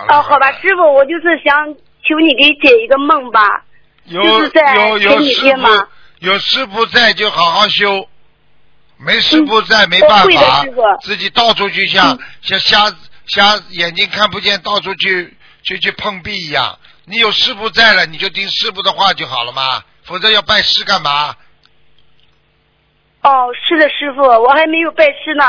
[0.08, 1.74] 哦，好吧，师傅，我就是想
[2.06, 3.64] 求你给解一个梦吧。
[4.06, 5.86] 有就是在有有前几师傅
[6.20, 8.06] 有师傅在就好好修，
[9.04, 10.64] 没师傅在没办法，
[11.02, 12.96] 自己到处去像嗯像瞎
[13.26, 16.78] 瞎眼睛看不见，到处去去去碰壁一样。
[17.06, 21.36] 你有师傅在了，你就听师傅的话就好了嘛，否则要拜师干嘛？
[23.22, 25.44] 哦，是的，师傅，我还没有拜师呢。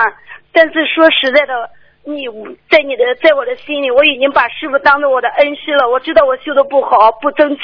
[0.53, 1.69] 但是说实在的，
[2.07, 2.27] 你
[2.69, 5.89] 在你的在我的心里，我已经把师傅当做我的恩师了。
[5.89, 7.63] 我知道我修的不好，不争气，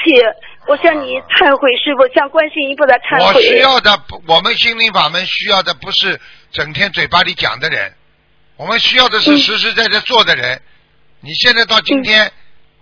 [0.68, 3.42] 我向你忏悔，师傅，向观世音菩萨忏悔我。
[3.42, 6.20] 需要的，我们心灵法门需要的不是
[6.52, 7.94] 整天嘴巴里讲的人，
[8.58, 10.60] 我们需要的是嗯实实在在做的人。
[11.20, 12.32] 你现在到今天，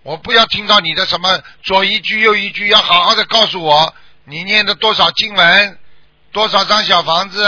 [0.02, 3.92] 我不要听到你的什么左一句右一句，要好好的告诉我
[4.24, 5.78] 你念的多少经文，
[6.32, 7.46] 多少张小房子，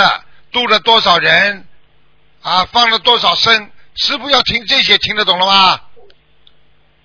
[0.53, 1.65] 度了多少人，
[2.43, 5.79] 啊，放了多少生，师傅要听这些，听得懂了吗？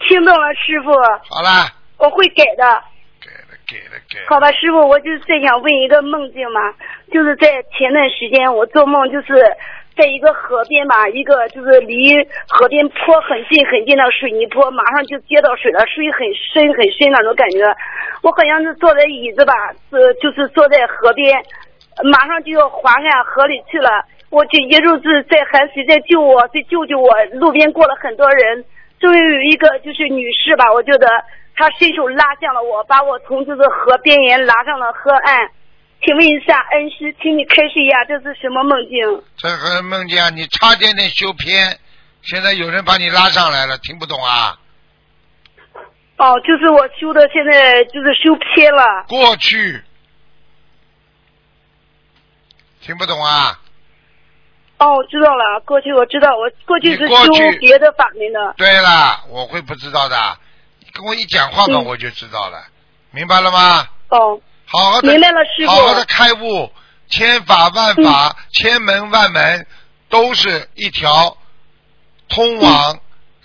[0.08, 0.92] 听懂了，师傅，
[1.30, 2.64] 好啦，我会改的。
[3.20, 4.26] 改了改了改了。
[4.30, 6.62] 好吧，师傅，我就是再想问一个梦境嘛，
[7.12, 9.36] 就是在前段时间我做梦，就是
[9.98, 12.16] 在一个河边吧，一个就是离
[12.48, 17.60] 河边坡很近很近的水泥坡，马上就接到水了，水很深很深那种感觉。
[18.22, 19.54] 我好像是坐在椅子吧，
[19.92, 21.36] 呃就是坐在河边，
[22.14, 23.90] 马上就要滑下河里去了。
[24.30, 27.10] 我就一路是在喊谁在救我，在救救我。
[27.34, 28.66] 路边过了很多人，
[29.00, 31.08] 终于有一个就是女士吧，我觉得
[31.56, 35.52] 她伸手拉向了我，把我从这个河边沿拉上了河岸。
[36.06, 39.24] 请问一下恩师，请你开示一下，这是什么梦境？
[39.38, 41.80] 这和梦境啊你差点点修偏，
[42.22, 44.60] 现在有人把你拉上来了，听不懂啊？
[46.18, 49.06] 哦，就是我修的，现在就是修偏了。
[49.08, 49.82] 过去，
[52.82, 53.60] 听不懂啊？
[54.80, 58.54] 哦，我知道了，过去我知道，我过去是修别的法门的。
[58.58, 60.38] 对了，我会不知道的，
[60.80, 61.86] 你跟我一讲话嘛，嗯。
[61.86, 62.64] 我就知道了，
[63.12, 63.88] 明白了吗？
[64.10, 65.72] 哦，好好的，明白了师傅。
[65.72, 66.72] 好好的开悟，
[67.10, 69.66] 千法万法，千门万门，
[70.10, 71.38] 都是一条
[72.30, 73.00] 通往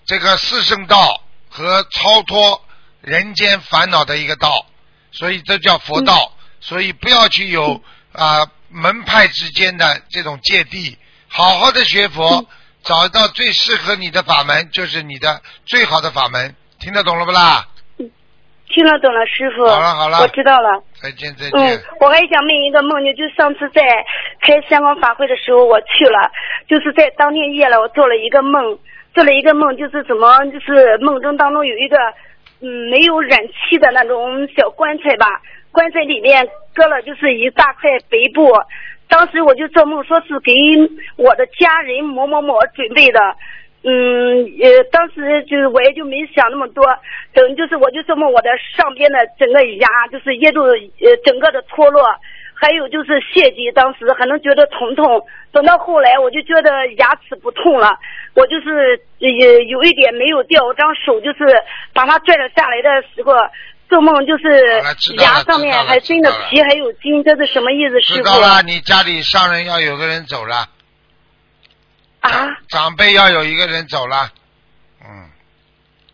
[0.05, 2.63] 这个四圣道和超脱
[3.01, 4.67] 人间烦恼的一个道，
[5.13, 6.33] 所以这叫佛道。
[6.65, 10.97] 所以不要去有啊、门派之间的这种芥蒂，
[11.35, 12.45] 好好的学佛，
[12.85, 16.55] 找到最适合你的法门，就是你的最好的法门。
[16.79, 17.67] 听得懂了不啦？
[18.69, 19.67] 听得懂了，师傅。
[19.67, 20.83] 好了好了我知道了。
[21.01, 21.53] 再见再见。
[21.59, 23.83] 嗯，我还想问一个梦呢，就上次在
[24.41, 26.31] 开香港法会的时候，我去了，
[26.69, 28.79] 就是在当天夜了，我做了一个梦，
[29.15, 31.97] 做了一个梦，就是怎么，就是梦中当中有一个
[32.61, 38.53] 嗯没有燃气的那种小棺材吧，棺材里面搁了就是一大块白布，
[39.13, 40.53] 当时我就做梦说是给
[41.17, 43.21] 我的家人某某某准备的。
[43.85, 43.93] 嗯，
[44.63, 46.83] 呃，当时就是我也就没想那么多，
[47.35, 52.01] 等就是我就做梦，我的上边的整个牙就是一度呃整个的脱落，
[52.55, 55.21] 还有就是血迹，当时还能觉得疼痛，
[55.53, 57.99] 等到后来我就觉得牙齿不痛了，
[58.35, 61.45] 我就是也有一点没有掉，我张手就是
[61.93, 63.35] 把它拽了下来的时候，
[63.93, 64.83] 做梦就是
[65.19, 68.17] 牙上面还真的皮还有筋，这是什么意思，师傅？
[68.17, 70.67] 知道了，你家里上人要有个人走了，
[72.21, 74.31] 啊，长辈要有一个人走了，
[75.05, 75.29] 嗯，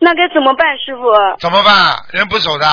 [0.01, 1.05] 那该怎么办，师傅？
[1.39, 2.05] 怎么办？
[2.11, 2.66] 人不走的，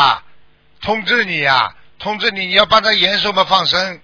[0.82, 4.00] 通知你呀、通知你，你要帮他延寿嘛，放生。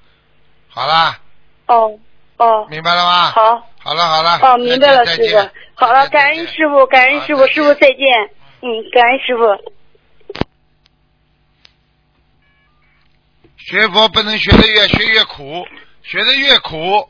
[0.70, 1.18] 好啦，
[1.66, 1.97] 哦
[2.38, 3.32] 哦，明白了吗？
[3.32, 3.68] 好。
[3.84, 4.38] 好了好了。
[4.43, 5.49] 哦，明白了，师傅。
[5.74, 8.30] 好了，感恩师傅，感恩师傅，师傅再见。
[8.62, 9.80] 嗯，感恩师傅。
[13.66, 15.68] 学佛不能学的越学越苦，
[16.01, 17.07] 学的越苦，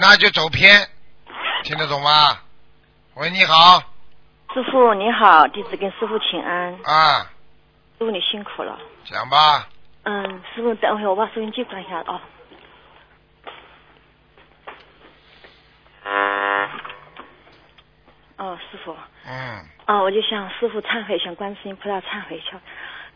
[0.00, 0.88] 那就走偏，
[1.64, 2.38] 听得懂吗？
[3.14, 3.80] 喂，你好，
[4.54, 6.78] 师傅你好，弟子跟师傅请安。
[6.84, 7.22] 啊，
[7.98, 8.78] 师傅你辛苦了。
[9.04, 9.68] 讲吧，
[10.04, 12.20] 嗯，师傅等会我把收音机关一下啊。
[18.36, 18.96] 哦，师傅，
[19.26, 22.60] 嗯，啊，我就向师傅忏悔，向观世音菩萨忏悔，向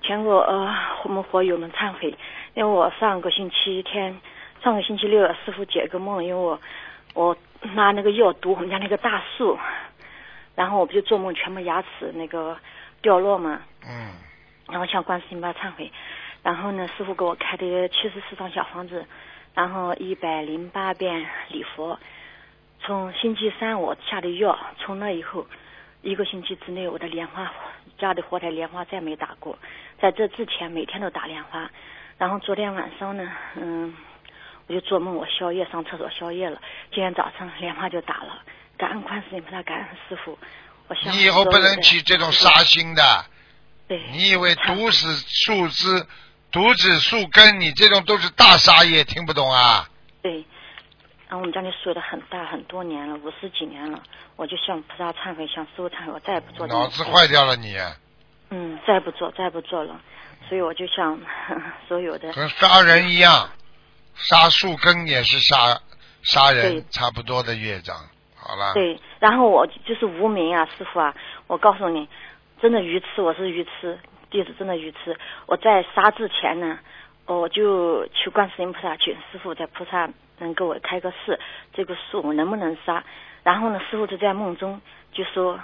[0.02, 0.74] 全国呃
[1.04, 2.16] 我们佛友们忏悔，
[2.54, 4.20] 因为我上个星期天，
[4.62, 6.60] 上个星期六，师傅解个梦，因为我
[7.14, 7.36] 我
[7.74, 9.58] 拿那个药毒我们家那个大树，
[10.54, 12.56] 然后我不就做梦全部牙齿那个
[13.02, 14.12] 掉落嘛，嗯，
[14.68, 15.92] 然后向观世音菩萨忏悔，
[16.42, 19.04] 然后呢，师傅给我开的七十四张小房子，
[19.54, 21.98] 然后一百零八遍礼佛。
[22.80, 25.44] 从星期三我下的药，从那以后
[26.02, 27.52] 一个星期之内，我的莲花
[27.98, 29.58] 家的火台莲花再没打过。
[30.00, 31.68] 在这之前每天都打莲花，
[32.16, 33.94] 然后昨天晚上呢，嗯，
[34.68, 36.60] 我就做梦我宵夜上厕所宵夜了，
[36.92, 38.42] 今天早上莲花就打了。
[38.76, 40.38] 感恩观世音菩萨，感恩师傅。
[40.86, 43.02] 我想你以后不能起这种杀心的。
[43.88, 44.00] 对。
[44.12, 46.06] 你以为毒死树枝、
[46.52, 49.88] 毒死树根，你这种都是大杀业，听不懂啊？
[50.22, 50.44] 对。
[51.28, 54.02] 然后我们家里水的很大，很多年了，五十几年了，
[54.36, 56.66] 我就向菩萨忏悔，向师傅忏悔，我再也不做。
[56.66, 57.76] 脑子坏掉了你。
[58.48, 60.00] 嗯，再不做，再不做了，
[60.48, 61.20] 所以我就像
[61.86, 62.32] 所有的。
[62.32, 63.50] 跟杀人一样，
[64.14, 65.78] 杀树根也是杀
[66.22, 67.94] 杀人，差不多的乐章，
[68.34, 68.72] 好了。
[68.72, 71.14] 对，然后我就是无名啊，师傅啊，
[71.46, 72.08] 我告诉你，
[72.62, 73.98] 真的愚痴，我是愚痴，
[74.30, 75.14] 弟子真的愚痴。
[75.44, 76.78] 我在杀之前呢，
[77.26, 80.08] 我就去观世音菩萨，请师傅在菩萨。
[80.38, 81.38] 能给我开个示，
[81.74, 83.02] 这个树我能不能杀？
[83.42, 84.80] 然后呢，师傅就在梦中
[85.12, 85.58] 就说，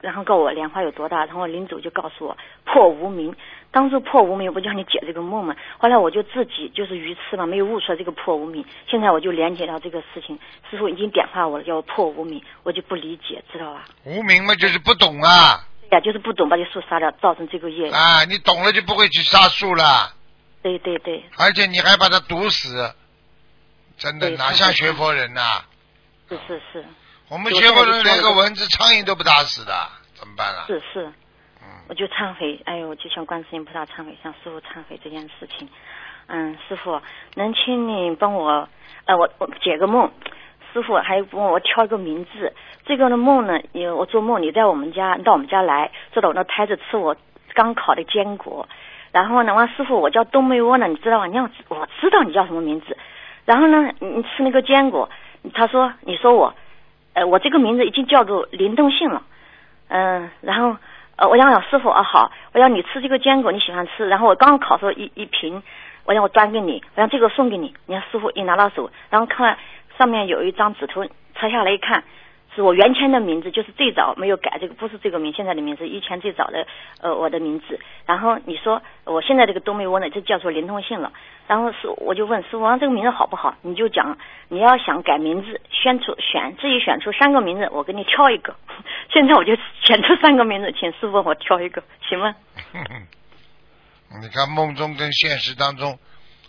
[0.00, 3.34] 然后告我莲花有多大，然后临走就告诉我破无名。
[3.70, 5.54] 当初破无名不叫你解这个梦吗？
[5.76, 8.64] 后来我就自己就是愚痴嘛，没有悟出来这个破无名。
[8.88, 10.38] 现在我就连接到这个事情，
[10.70, 13.84] 师傅已经点化我了，叫我破无名，我就不理解，知道吧？
[14.04, 15.66] 无名嘛，就是不懂啊。
[15.90, 17.90] 对呀，就是不懂把这树杀掉，造成这个业。
[17.90, 20.14] 啊，你懂了就不会去杀树了。
[20.62, 21.22] 对对对。
[21.38, 22.90] 而且你还把它毒死。
[23.98, 25.42] 真的哪像学佛人呐？
[26.28, 26.84] 是是是。
[27.28, 29.74] 我们学佛人连个蚊子、苍蝇都不打死的，
[30.14, 30.64] 怎么办啊？
[30.66, 31.06] 是是。
[31.60, 31.68] 嗯。
[31.88, 35.68] 我就忏悔，哎呦，我就向观世音菩萨忏悔，向师傅忏悔这件事情。
[36.26, 37.00] 嗯，师傅，
[37.34, 38.68] 能请你帮我，
[39.06, 40.10] 呃，我我解个梦。
[40.72, 42.52] 师傅还帮我挑一个名字。
[42.84, 47.16] 这个的梦呢，有我做梦，你在我们家，到我们家来，坐到我那台子吃我
[47.54, 48.68] 刚烤的坚果。
[49.10, 51.26] 然后呢，完师傅，我叫冬梅窝呢，你知道吗？
[51.26, 52.96] 你要我知道你叫什么名字。
[53.48, 55.08] 然后呢，你吃那个坚果，
[55.54, 56.54] 他说：“你说我，
[57.14, 59.22] 呃，我这个名字已经叫做灵动性了，
[59.88, 60.76] 嗯，然后
[61.16, 65.62] 呃，我想想师傅啊，好，我要你吃这个坚果，你喜欢吃，然后我刚烤出一一瓶，
[66.04, 69.56] 我想我端给你，我想这个送给你，你看师傅一拿到手，然后看
[69.96, 72.04] 上面有一张纸头，拆下来一看。”
[72.58, 76.66] 是我原先的名字，就是最早没有改这个，不是这个名，现在的名字，以前最早的
[77.00, 77.78] 呃我的名字。
[78.04, 81.12] 然后你说我现在这个东梅窝呢，就叫做灵通性了。
[81.46, 83.54] 然后是我就问师傅，这个名字好不好？
[83.62, 88.56] 你就讲你要想改名字，选出选自己选出三个名字，我给你挑一个。
[89.14, 89.54] 现在我就
[89.84, 92.34] 选出三个名字，请师傅我挑一个，行吗？
[94.20, 95.96] 你看梦中跟现实当中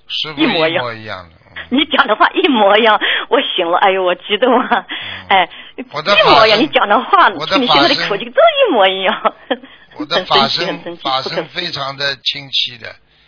[0.08, 1.36] 师傅一模一样的。
[1.72, 3.00] 你讲的话一模一样，
[3.30, 4.86] 我醒了，哎呦，我激动啊！
[5.28, 9.34] 哎，一模一样，你讲的话，你现在的口气都一模一样。
[10.00, 12.88] 我的法身法身非常的清晰的，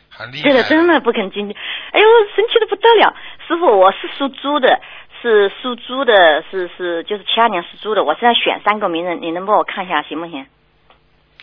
[0.09, 0.43] 很厉害。
[0.43, 1.55] 对的，真的不肯进去。
[1.91, 3.13] 哎呦，神奇的不得了！
[3.45, 4.79] 师傅，我是属猪的，
[5.21, 8.03] 是属猪的，是是就是七二年属猪的。
[8.03, 10.45] 我现在选三个名人，你能帮我看一下行不行？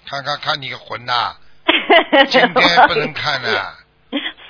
[0.07, 1.36] 看看看你个魂呐！
[2.28, 2.53] 今天
[2.89, 3.49] 不能看的。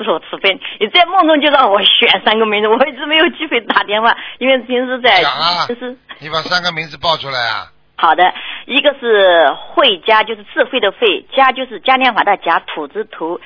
[0.04, 5.22] 是我慈悲，你在梦中就让我选三个名字，我一直没有机会打电话，因为平时在
[5.66, 7.72] 就是你把三个名字报出来啊。
[7.96, 8.32] 好的，
[8.66, 13.40] 一个是慧家，就是智慧的慧，家就是嘉年华的家，土字头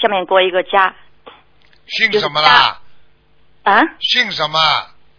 [0.00, 0.94] 下面过一个家。
[1.86, 2.78] 姓什么啦？
[3.64, 3.82] 啊？
[4.00, 4.58] 姓什么？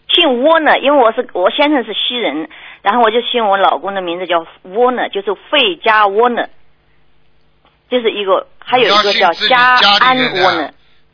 [0.09, 2.49] 姓窝呢，因为我是我先生是西人，
[2.81, 6.47] 然后我就姓我老公的名字叫窝呢，就是费家窝呢，
[7.89, 10.71] 就是一个，还有一个叫家安窝呢。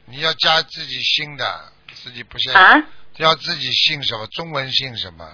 [0.07, 1.45] 你要加自己姓的，
[1.93, 2.83] 自己不姓啊？
[3.17, 4.27] 要自己姓什么？
[4.27, 5.25] 中文姓什么？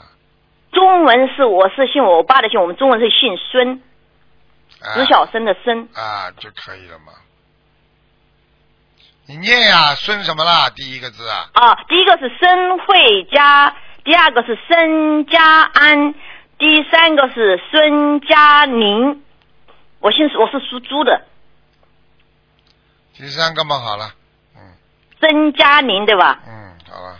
[0.71, 3.81] 中文是我是姓我爸的姓，我们中文是姓孙，
[4.79, 7.11] 子小生的孙啊就可以了嘛。
[9.25, 10.69] 你念呀，孙什么啦？
[10.75, 11.49] 第一个字啊？
[11.53, 13.75] 啊，第一个是孙慧佳，
[14.05, 16.13] 第二个是孙家安，
[16.57, 19.23] 第三个是孙家宁。
[19.99, 21.25] 我姓我是属猪的。
[23.21, 24.09] 第三个嘛，好了。
[24.55, 24.61] 嗯
[25.21, 26.39] 曾佳宁对吧？
[26.47, 27.19] 嗯，好了。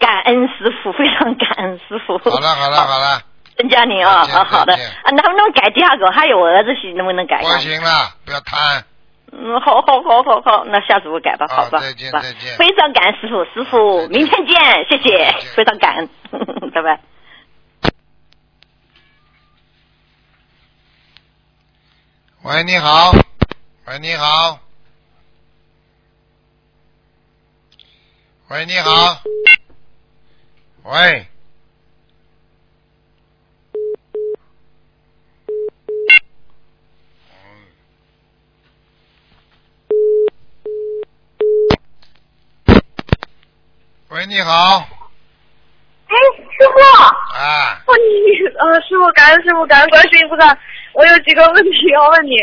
[0.00, 2.18] 感恩师傅，非常感恩师傅。
[2.18, 3.22] 好了好了好了。
[3.56, 6.10] 曾佳宁啊，好好的啊，能不能改第二个？
[6.10, 7.40] 还有我儿子媳能不能改？
[7.40, 8.84] 不行了，不要贪。
[9.30, 11.78] 嗯，好好好好好，那下次我改吧，好吧？
[11.78, 12.56] 再见再见。
[12.58, 14.58] 非常感恩师傅，师傅明天见，
[14.88, 16.08] 谢谢，非常感恩，
[16.74, 17.00] 拜拜。
[22.42, 23.12] 喂，你好。
[23.86, 24.58] 喂，你好。
[28.48, 29.22] 喂，你好。
[30.82, 31.26] 喂，
[44.08, 44.88] 喂，你好，
[46.08, 46.80] 哎，师傅，
[47.38, 50.58] 啊，哦你呃，师傅，感恩师傅，感恩观世音菩萨，
[50.92, 52.36] 我有几个问题要问你，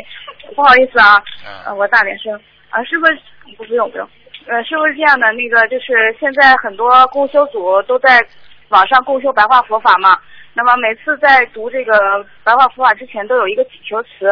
[0.55, 2.39] 不好意思啊，呃，嗯，我大点声。
[2.69, 3.05] 啊，师傅
[3.55, 4.09] 不不用不用，
[4.47, 8.19] 呃，师傅是这样的，那个就是现在很多共修组都在
[8.69, 10.19] 网上共修白话佛法嘛，
[10.53, 14.29] 那么每次在读这个白话佛法之前都有一个祈求词，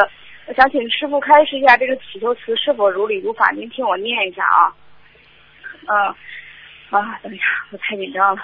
[0.47, 4.73] 我想请师傅开示一下这个祈求词是否如理如法，您听我念一下啊，
[5.87, 6.15] 嗯。
[6.91, 8.41] 啊，等一下，我太紧张了。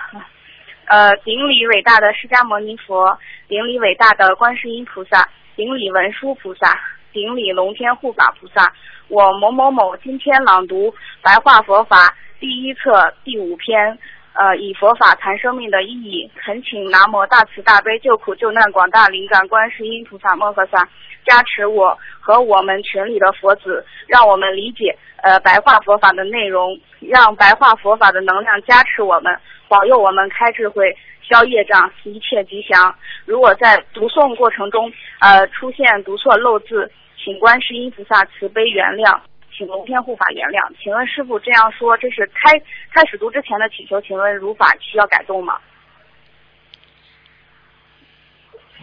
[0.86, 6.80] 呃，顶礼伟大的释迦牟尼佛，顶礼伟大的观世音菩萨，顶礼文殊菩萨，
[7.18, 8.72] 顶礼龙天护法菩萨。
[9.08, 10.94] 我某某某今天朗读
[11.24, 13.98] 白话佛法第一册第五篇，
[14.34, 20.88] 呃，以佛法谈生命的意义，恳请南无大慈大悲救苦救难广大灵感观世音菩萨摩诃萨
[21.26, 29.36] 加持我和我们群里的佛子，让我们理解呃白话佛法的内容，让白话佛法的能量加持我们，
[29.68, 30.96] 保佑我们开智慧、
[31.28, 32.94] 消业障，一切吉祥。
[33.26, 36.92] 如果在读诵过程中呃出现读错漏字，
[37.24, 39.20] 请观世音菩萨慈悲原谅。
[39.58, 40.72] 请龙天护法原谅。
[40.84, 42.60] 请问师傅这样说，这是开
[42.94, 45.58] 开始读之前的祈求，请问如法需要改动吗？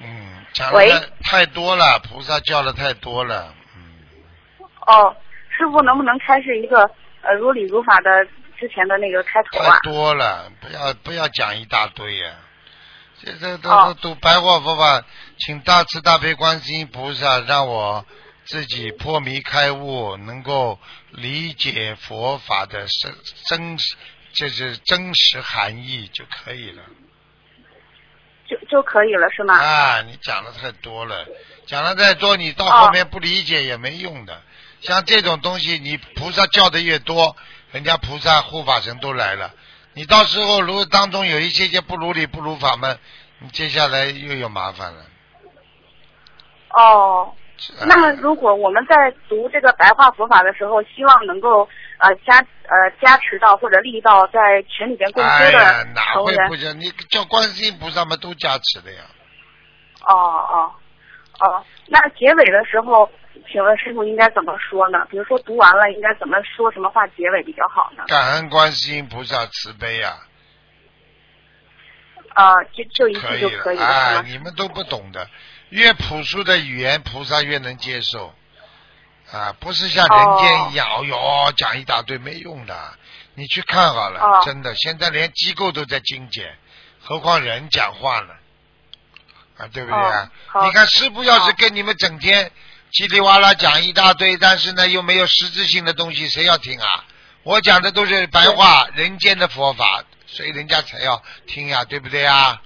[0.02, 4.02] 嗯，讲喂的太多了，菩萨叫的太多了，嗯，
[4.88, 5.14] 哦，
[5.48, 6.90] 师傅能不能开示一个
[7.22, 8.10] 呃如理如法的
[8.58, 9.90] 之前的那个开头啊太？
[9.90, 12.32] 多了，不要不要讲一大堆呀、
[13.20, 15.04] 这这都哦都读白话佛法，
[15.38, 18.04] 请大慈大悲观世音菩萨让我
[18.46, 20.78] 自己破迷开悟，能够
[21.10, 23.14] 理解佛法的真
[23.48, 23.78] 真，
[24.32, 26.82] 这是真实含义就可以了。
[28.46, 29.58] 就就可以了是吗？
[29.58, 31.26] 啊，你讲的太多了，
[31.66, 34.42] 讲的太多，你到哦后面不理解也没用的。
[34.82, 37.34] 像这种东西，你菩萨叫的越多，
[37.72, 39.54] 人家菩萨护法神都来了。
[39.94, 42.98] 你到时候如果当中有一些些不如理不如法门，
[43.38, 45.06] 你接下来又有麻烦了。
[46.76, 47.34] 哦，
[47.78, 56.78] 啊那如果我们在读这个白话佛法的时候，希望能够呃加呃加持到或者力到在群里边共修的，哪会不讲？
[56.78, 59.02] 你叫观世音菩萨们都加持的呀。
[60.06, 60.72] 哦哦
[61.40, 63.10] 哦，那结尾的时候，
[63.50, 65.06] 请问师傅应该怎么说呢？
[65.10, 68.04] 比如说读完了，应该怎么说什么话结尾比较好呢？
[68.08, 70.14] 感恩观世音菩萨慈悲呀、
[72.34, 74.22] 啊、就就一句就可以了，哎？
[74.26, 75.26] 你们都不懂的，
[75.70, 78.34] 越朴素的语言，菩萨越能接受。
[79.32, 82.94] 啊，不是像人间一样，哦哟，讲一大堆没用的。
[83.34, 86.56] 你去看好了，哦真的，现在连机构都在精简，
[87.00, 88.34] 何况人讲话呢？
[89.56, 90.30] 啊，对不对啊？
[90.52, 92.52] 哦你看师傅要是跟你们整天
[92.92, 97.04] 叽里哇啦讲一大堆，但是呢又没有实质性的东西，谁要听啊？
[97.42, 102.62] 我讲的都是白话，人间的佛法，所以人家才要听呀，对不对啊？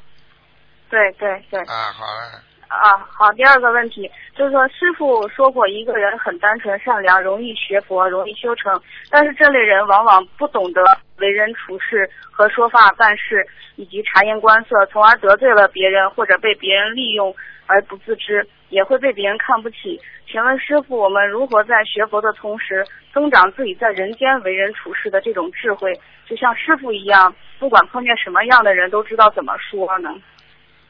[0.90, 1.60] 对对对。
[1.64, 2.42] 啊，好了。
[2.68, 10.82] 啊，好，第二个问题就是说，师傅说过，一个人很单纯善良，容易学佛，容易修成，但是这类人往往不懂得
[11.16, 13.44] 为人处事和说话办事，
[13.76, 17.34] 以及察言观色，从而得罪了别人或者被别人利用
[17.66, 19.98] 而不自知，也会被别人看不起。
[20.30, 25.90] 请问师傅，我们如何在学佛的同时，增长自己在人间为人处事的这种智慧，
[26.26, 30.14] 就像师傅一样，不管碰见什么样的人，都知道怎么说呢？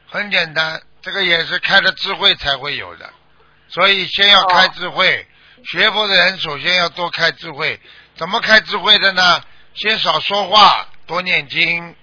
[0.05, 0.63] 很简单，
[1.01, 3.09] 这个也是开了智慧才会有的，
[3.69, 5.27] 所以先要开智慧。
[5.71, 7.79] 学佛的人首先要多开智慧，
[8.15, 9.43] 怎么开智慧的呢？
[9.73, 11.95] 先少说话，多念经，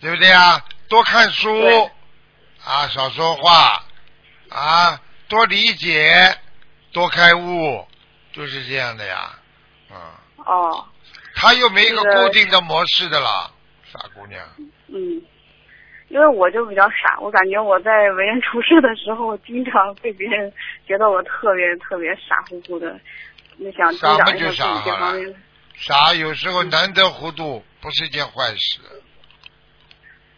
[0.00, 0.64] 对不对啊？
[0.88, 1.90] 多看书，
[2.64, 3.84] 啊，少说话，
[4.50, 6.38] 啊，多理解，
[6.92, 7.86] 多开悟，
[8.32, 9.38] 就是这样的呀，
[9.90, 10.88] 啊，哦，
[11.34, 13.50] 他又没一个这个固定的模式的啦，
[13.92, 14.46] 傻姑娘。
[14.88, 15.22] 嗯，
[16.10, 20.52] 因为我就比较傻，我感觉我在为人处事的时候，经常被别人
[20.84, 22.92] 觉得我特别特别傻乎乎的，
[23.60, 25.34] 就想增长一下自己这方面。
[25.72, 28.80] 傻有时候难得糊涂不是件坏事。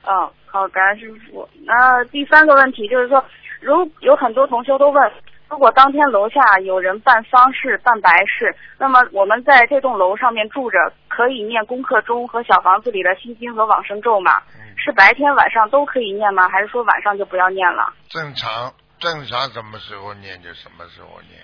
[0.04, 1.48] 哦，好，感恩师傅。
[1.64, 3.24] 那第三个问题就是说，
[3.60, 5.12] 如有很多同修都问，
[5.48, 10.76] 如果当天楼下有人办丧事、办白事，那么我们在这栋楼上面住着，
[11.08, 14.32] 可以念功课中和小房子里的心经和往生咒吗？
[14.54, 16.48] 嗯是白天晚上都可以念吗？
[16.48, 17.92] 还是说晚上就不要念了？
[18.08, 21.40] 正常正常什么时候念就什么时候念，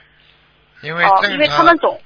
[0.83, 1.33] 因为哦，正常。
[1.33, 2.01] 因为他们总，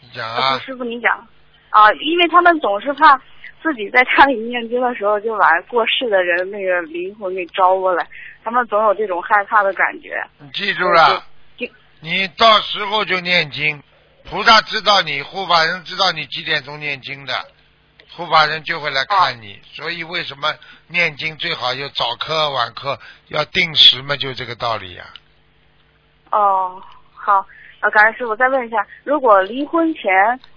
[0.00, 1.28] 你讲呃啊，师傅你讲，
[1.70, 3.16] 啊，因为他们总是怕
[3.62, 8.06] 自己在家里念经的时候就把过世的人那个灵魂给招过来，
[8.42, 10.22] 他们总有这种害怕的感觉。
[10.38, 11.24] 你记住了
[11.56, 11.66] 就，
[12.00, 13.82] 你到时候就念经，
[14.30, 17.34] 菩萨知道你，护法人知道你几点钟念经的，
[18.16, 19.60] 护法人就会来看你。
[19.74, 20.52] 所以为什么
[20.88, 22.98] 念经最好有早课晚课，
[23.28, 25.04] 要定时嘛，就这个道理呀、
[26.30, 26.82] 哦，
[27.14, 27.46] 好，
[27.80, 30.10] 呃，感恩师傅再问一下，如果离婚前、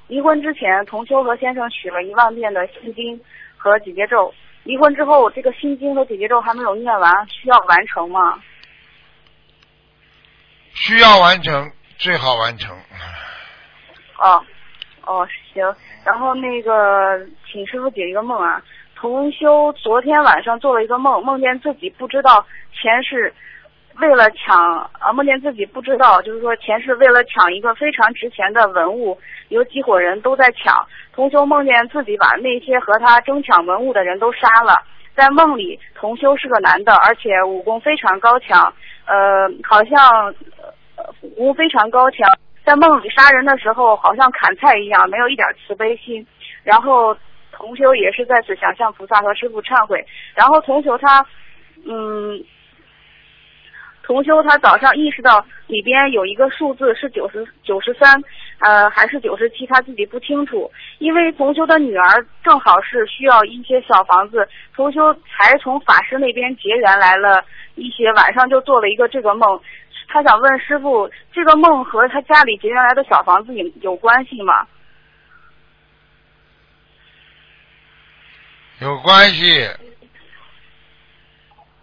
[0.07, 3.19] 离婚之前，同修和先生许了一万遍的心经
[3.57, 8.41] 和姐姐咒，离婚之后这个心经和姐姐咒还没有念完，需要完成吗？
[10.73, 12.75] 需要完成，最好完成。
[14.17, 14.43] 哦，
[15.05, 15.63] 哦，行。
[16.05, 18.61] 然后那个，请师傅解一个梦啊。
[18.95, 22.43] 同修昨天晚上做了一个梦，梦见自己不知道
[22.73, 23.31] 前世
[23.99, 29.15] 为了抢啊，梦见自己不知道，就是说前世为了抢一个非常值钱的文物，
[29.49, 30.87] 有几伙人都在抢。
[31.13, 34.81] 同修梦见自己把那些和他争抢文物的人都杀了。
[35.15, 38.73] 在梦里，同修是个男的，而且武功非常高强，
[39.05, 40.33] 呃，好像
[41.21, 42.27] 武功非常高强。
[42.67, 46.27] 在梦里杀人的时候，好像砍菜一样，没有一点慈悲心。
[46.65, 47.15] 然后
[47.49, 50.05] 同修也是在此想向菩萨和师父忏悔。
[50.35, 51.25] 然后同修他，
[51.85, 52.43] 嗯，
[54.03, 58.21] 同修他早上意识到里边有一个数字是九十九十三，
[58.59, 60.69] 呃，还是九十七，他自己不清楚。
[60.97, 64.45] 因为同修的女儿正好是需要一些小房子，
[64.75, 67.41] 同修才从法师那边结缘来了
[67.75, 69.57] 一些，晚上就做了一个这个梦。
[70.07, 74.67] 他想问师傅，这个梦和他家里结缘来的小房子有有关系吗？
[78.79, 79.67] 有关系，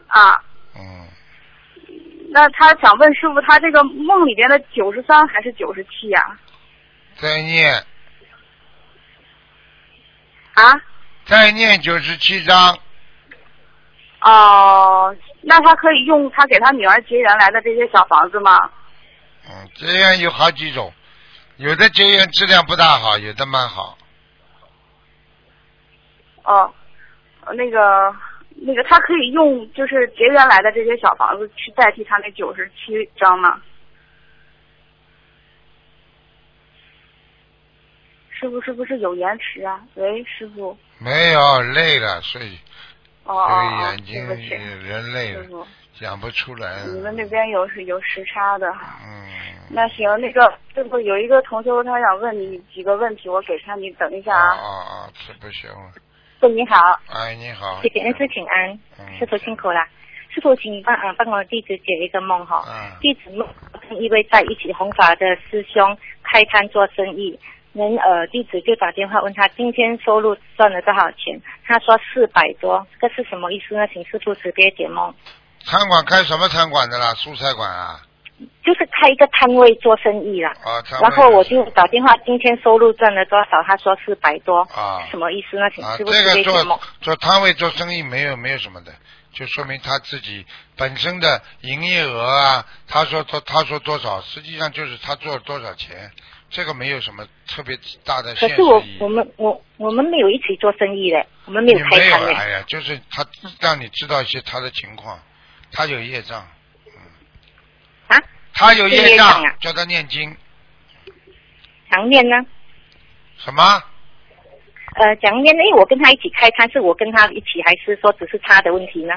[0.06, 0.42] 啊，
[0.76, 1.08] 嗯，
[2.30, 6.38] 那他想问师傅，他这个梦里边的九十三还是九十七呀？
[7.16, 7.74] 再念
[10.54, 10.80] 啊？
[11.24, 12.78] 再念九十七章，
[14.20, 15.16] 哦，
[15.46, 18.70] 那他可以用他给他女儿结缘来的这些小房子吗？
[19.46, 20.92] 嗯，结缘有好几种，
[21.58, 23.98] 有的结缘质量不大好，有的蛮好。
[26.44, 26.72] 哦，
[27.44, 27.78] 呃那个
[28.54, 33.60] 那个，他可以用就是结缘来的这些小房子去代替他那九十七张吗？
[38.30, 39.80] 师傅是不是有延迟啊？
[39.94, 40.76] 喂，师傅。
[40.98, 42.58] 没有累了，所以
[43.24, 46.84] 哦哦眼睛对不起，人累了，师傅，讲不出来。
[46.86, 48.70] 你们那边有是有时差的。
[48.70, 49.28] 嗯，
[49.70, 54.54] 那行，那个这不有一个同学，他想问你几个问题，我给他，你等一下啊啊。
[54.54, 54.68] 啊
[55.06, 55.92] 啊，这不行了。
[55.94, 56.00] 师
[56.40, 56.76] 傅你好，
[57.08, 57.80] 哎，你好。
[57.82, 59.80] 谢谢恩师请安，嗯师傅辛苦了。
[60.28, 62.62] 师傅，请你帮啊帮我弟子解一个梦哈。
[62.66, 63.48] 嗯弟子梦
[63.88, 67.38] 跟一位在一起弘法的师兄开摊做生意，
[67.74, 73.86] 人呃弟子就打电话问他今天收入赚了多少钱，他说四百多，这个是什么意思呢？
[73.92, 75.12] 请师傅直接解梦。
[75.64, 77.12] 餐馆开什么餐馆的啦？
[77.14, 78.00] 蔬菜馆啊？
[78.64, 83.62] 就是开一个摊位做生意啦，啊，摊位然后我就打电话，今天收入赚了多少？
[83.66, 85.70] 他说四百多，啊什么意思呢？
[85.74, 86.80] 请啊，师傅这个做。
[87.00, 88.92] 做摊位做生意没有没有什么的，
[89.32, 90.44] 就说明他自己
[90.76, 96.10] 本身的营业额啊，他说他他说多少，实际上就是他做了多少钱，
[96.50, 98.82] 这个没有什么特别大的可是我。
[99.00, 102.16] 我们我我们没有一起做生意的，我们没有开没有。
[102.34, 103.26] 哎呀，就是他
[103.60, 105.20] 让你知道一些他的情况，
[105.72, 106.40] 他有业障，
[108.06, 108.18] 啊？
[108.52, 110.36] 他有业障业障啊，叫他念经
[111.90, 112.36] 常念呢？
[113.38, 113.82] 什么？
[114.96, 119.14] 呃，讲念，因为我跟他一起开摊，是我跟他一起，还是说只是他的问题呢？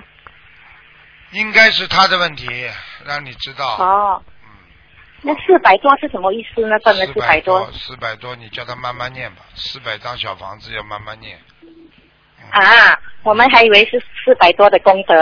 [1.32, 2.48] 应该是他的问题，
[3.06, 3.78] 让你知道。
[3.78, 4.24] 哦，
[5.28, 6.80] 那四百多是什么意思呢？
[6.80, 9.42] 赚了四百多四百多，你叫他慢慢念吧。
[9.56, 11.38] 四百张小房子要慢慢念。
[12.50, 12.98] 啊？
[13.24, 15.14] 我们还以为是四百多的功德。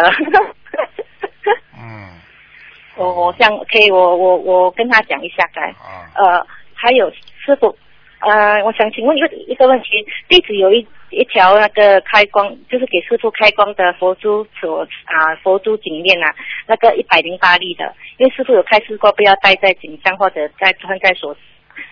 [1.75, 2.21] 嗯，
[2.97, 5.61] 我我想可以，我我我跟他讲一下该。
[5.71, 7.75] 啊，呃，还有师傅，
[8.19, 16.35] 呃，我想请问一个一个问题，弟子有一一条那个开光，就是给师傅开光的佛珠所啊佛珠颈链啊，
[16.67, 21.35] 那个一百零八粒的，因为师傅有开示过，不要戴在颈上或者戴穿在手。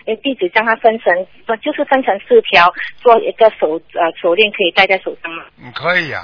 [0.06, 1.12] 因为弟子将它分成，
[1.44, 2.72] 不就是分成四条，
[3.02, 5.44] 做一个手呃手链可以戴在手上吗？
[5.62, 6.22] 嗯可以呀、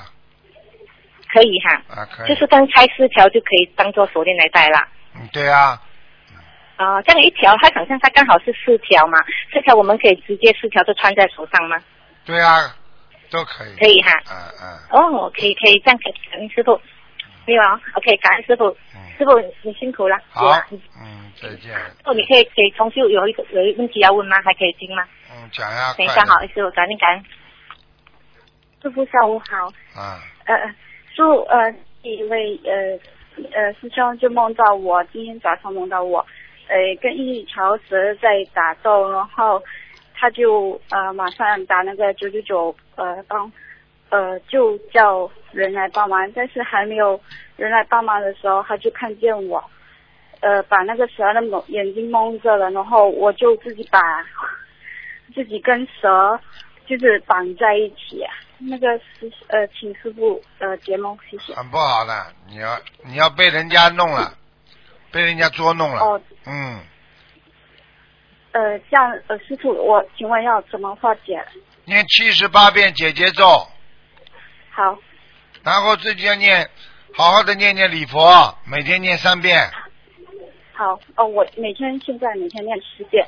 [1.32, 2.28] 可以哈，啊，可以。
[2.28, 4.88] 就是分开四条就可以当做手链来戴啦。
[5.14, 5.78] 嗯，对啊、
[6.76, 9.18] 啊、这样一条，它好像它刚好是四条嘛，
[9.52, 11.76] 四条我们可以直接四条都穿在手上吗？
[12.24, 12.74] 对呀、
[13.30, 13.76] 都可以。
[13.76, 14.12] 可以哈。
[14.30, 16.80] 嗯嗯，哦，可以可以，这样可以，感恩师傅。
[17.46, 18.68] 没有啊，OK，感恩师傅。
[18.94, 20.16] 嗯师傅你辛苦了。
[20.30, 21.76] 好啊，嗯，再见。
[22.04, 24.40] 哦，你可以给重修有一个有一个问题要问吗？
[24.42, 25.04] 还可以听吗？
[25.30, 27.24] 嗯，讲呀，等一下，好，师傅，赶紧感恩。
[28.82, 29.66] 师傅下午好，
[30.00, 30.56] 啊，呃，
[31.14, 31.70] 师傅呃，
[32.00, 32.98] 一位呃
[33.52, 36.24] 呃师兄就梦到我，今天早上梦到我，
[36.68, 39.62] 呃，跟一条蛇在打斗，然后
[40.20, 43.50] 他就呃马上打那个九九九呃帮
[44.10, 47.18] 呃就叫人来帮忙，但是还没有
[47.56, 49.64] 人来帮忙的时候，他就看见我，
[50.40, 53.98] 呃把那个蛇的蒙眼睛蒙着了，然后我就自己把
[55.34, 56.38] 自己跟蛇
[56.86, 58.22] 就是绑在一起、
[58.58, 61.54] 那个师呃，请师傅呃解梦，谢谢。
[61.54, 62.12] 很不好的，
[62.46, 64.34] 你要你要被人家弄了，
[65.10, 66.80] 被人家捉弄了，哦，嗯，
[68.52, 71.44] 呃，这样呃，师傅，我请问要怎么化解？
[71.84, 73.44] 念七十八遍解结咒，
[74.70, 74.98] 好，
[75.62, 76.68] 然后自己要念，
[77.14, 79.70] 好好的念念礼佛，每天念三遍，
[80.72, 83.26] 好，哦，我每天现在每天念十遍。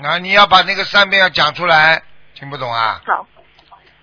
[0.00, 2.02] 那，你要把那个三遍要讲出来，
[2.34, 3.00] 听不懂啊？
[3.06, 3.26] 好，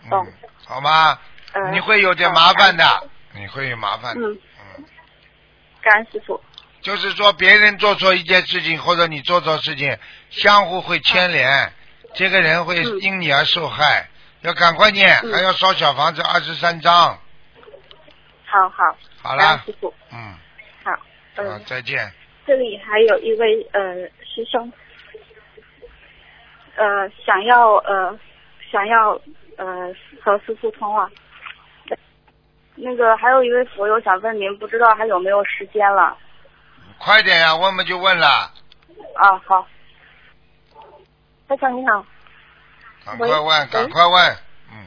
[0.10, 0.34] 懂嗯，
[0.66, 1.20] 好吗？
[1.54, 2.84] 呃，你会有点麻烦的，
[3.34, 4.28] 你会有麻烦的。
[4.28, 4.40] 嗯，
[5.82, 6.40] 感恩师傅。
[6.90, 9.95] 就是说，别人做错一件事情，或者你做错事情，
[10.32, 11.72] 相互会牵连，
[12.16, 14.10] 这个人会嗯因你而受害。
[14.41, 17.20] 要赶快念，嗯还要烧小房子二十三章。
[18.44, 19.94] 好好，好啦，师傅。
[20.11, 20.34] 嗯，
[20.84, 22.11] 好，好呃，，再见。
[22.48, 23.94] 这里还有一位呃
[24.26, 24.74] 师兄，
[26.76, 28.20] 呃，想要呃
[28.72, 29.11] 想要
[29.57, 29.94] 呃
[30.24, 31.07] 和师傅通话。
[32.74, 36.18] 那个还有一位佛友想问您，不知道还有没有时间了？
[37.00, 39.66] 快点呀，问嘛就问了，啊，好。
[41.48, 42.06] 台长你好。
[43.06, 44.38] 赶快问，赶快问。
[44.72, 44.86] 嗯，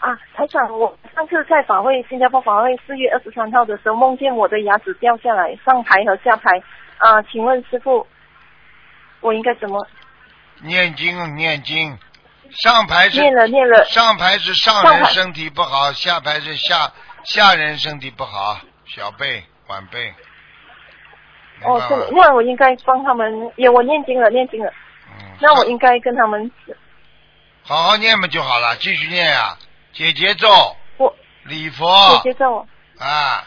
[0.00, 6.62] 啊，台长，我上次在法会新加坡法会四月二十三号的时候，梦见我的牙齿掉下来，上排和下排。
[6.98, 8.06] 啊，请问师傅，
[9.20, 9.86] 我应该怎么
[10.60, 11.96] 念经念经，
[12.50, 13.84] 上排是念了念了？
[13.86, 16.92] 上排是上人身体不好，下排是下
[17.24, 20.12] 下人身体不好，小辈晚辈。
[21.62, 24.72] 明哦，是的，那我应该帮他们，也我念经了，念经了。
[25.08, 26.50] 嗯，那我应该跟他们，
[27.62, 29.56] 好好念嘛就好了，继续念呀、
[29.92, 31.14] 解节奏我
[31.44, 32.66] 礼佛姐姐叫我。
[32.98, 33.44] 啊，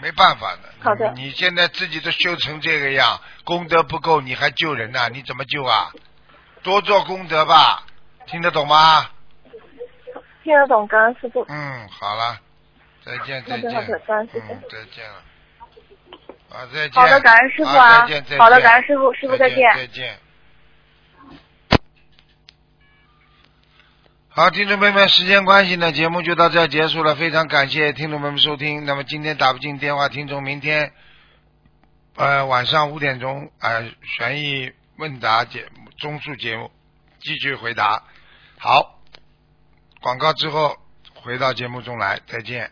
[0.00, 0.70] 没办法的。
[0.82, 5.92] 好的你现在自己都修成这个样，功德不够，你还救人呐、你怎么救啊？
[6.62, 7.84] 多做功德吧，
[8.26, 9.10] 听得懂吗？
[10.42, 11.44] 听得懂，感恩师傅。
[11.48, 12.38] 嗯，好了，
[13.04, 13.70] 再见再见。
[13.72, 15.22] 好的好的感恩师傅嗯，再见了。
[16.50, 16.92] 啊，再见。
[16.92, 18.38] 好的，感恩师傅啊啊再见再见。
[18.38, 19.58] 好的，感恩师傅，师傅再见。
[19.58, 19.76] 见。
[19.76, 20.18] 再见。
[24.32, 27.14] 好，听众朋友们，时间关系呢，节目就到这儿结束了。
[27.16, 28.84] 非常感谢听众朋友们收听。
[28.84, 30.92] 那么今天打不进电话，听众明天
[32.14, 36.70] 呃晚上五点钟呃悬疑问答节目综述节目
[37.20, 38.04] 继续回答。
[38.58, 39.00] 好，
[40.00, 40.76] 广告之后
[41.14, 42.70] 回到节目中来，再见。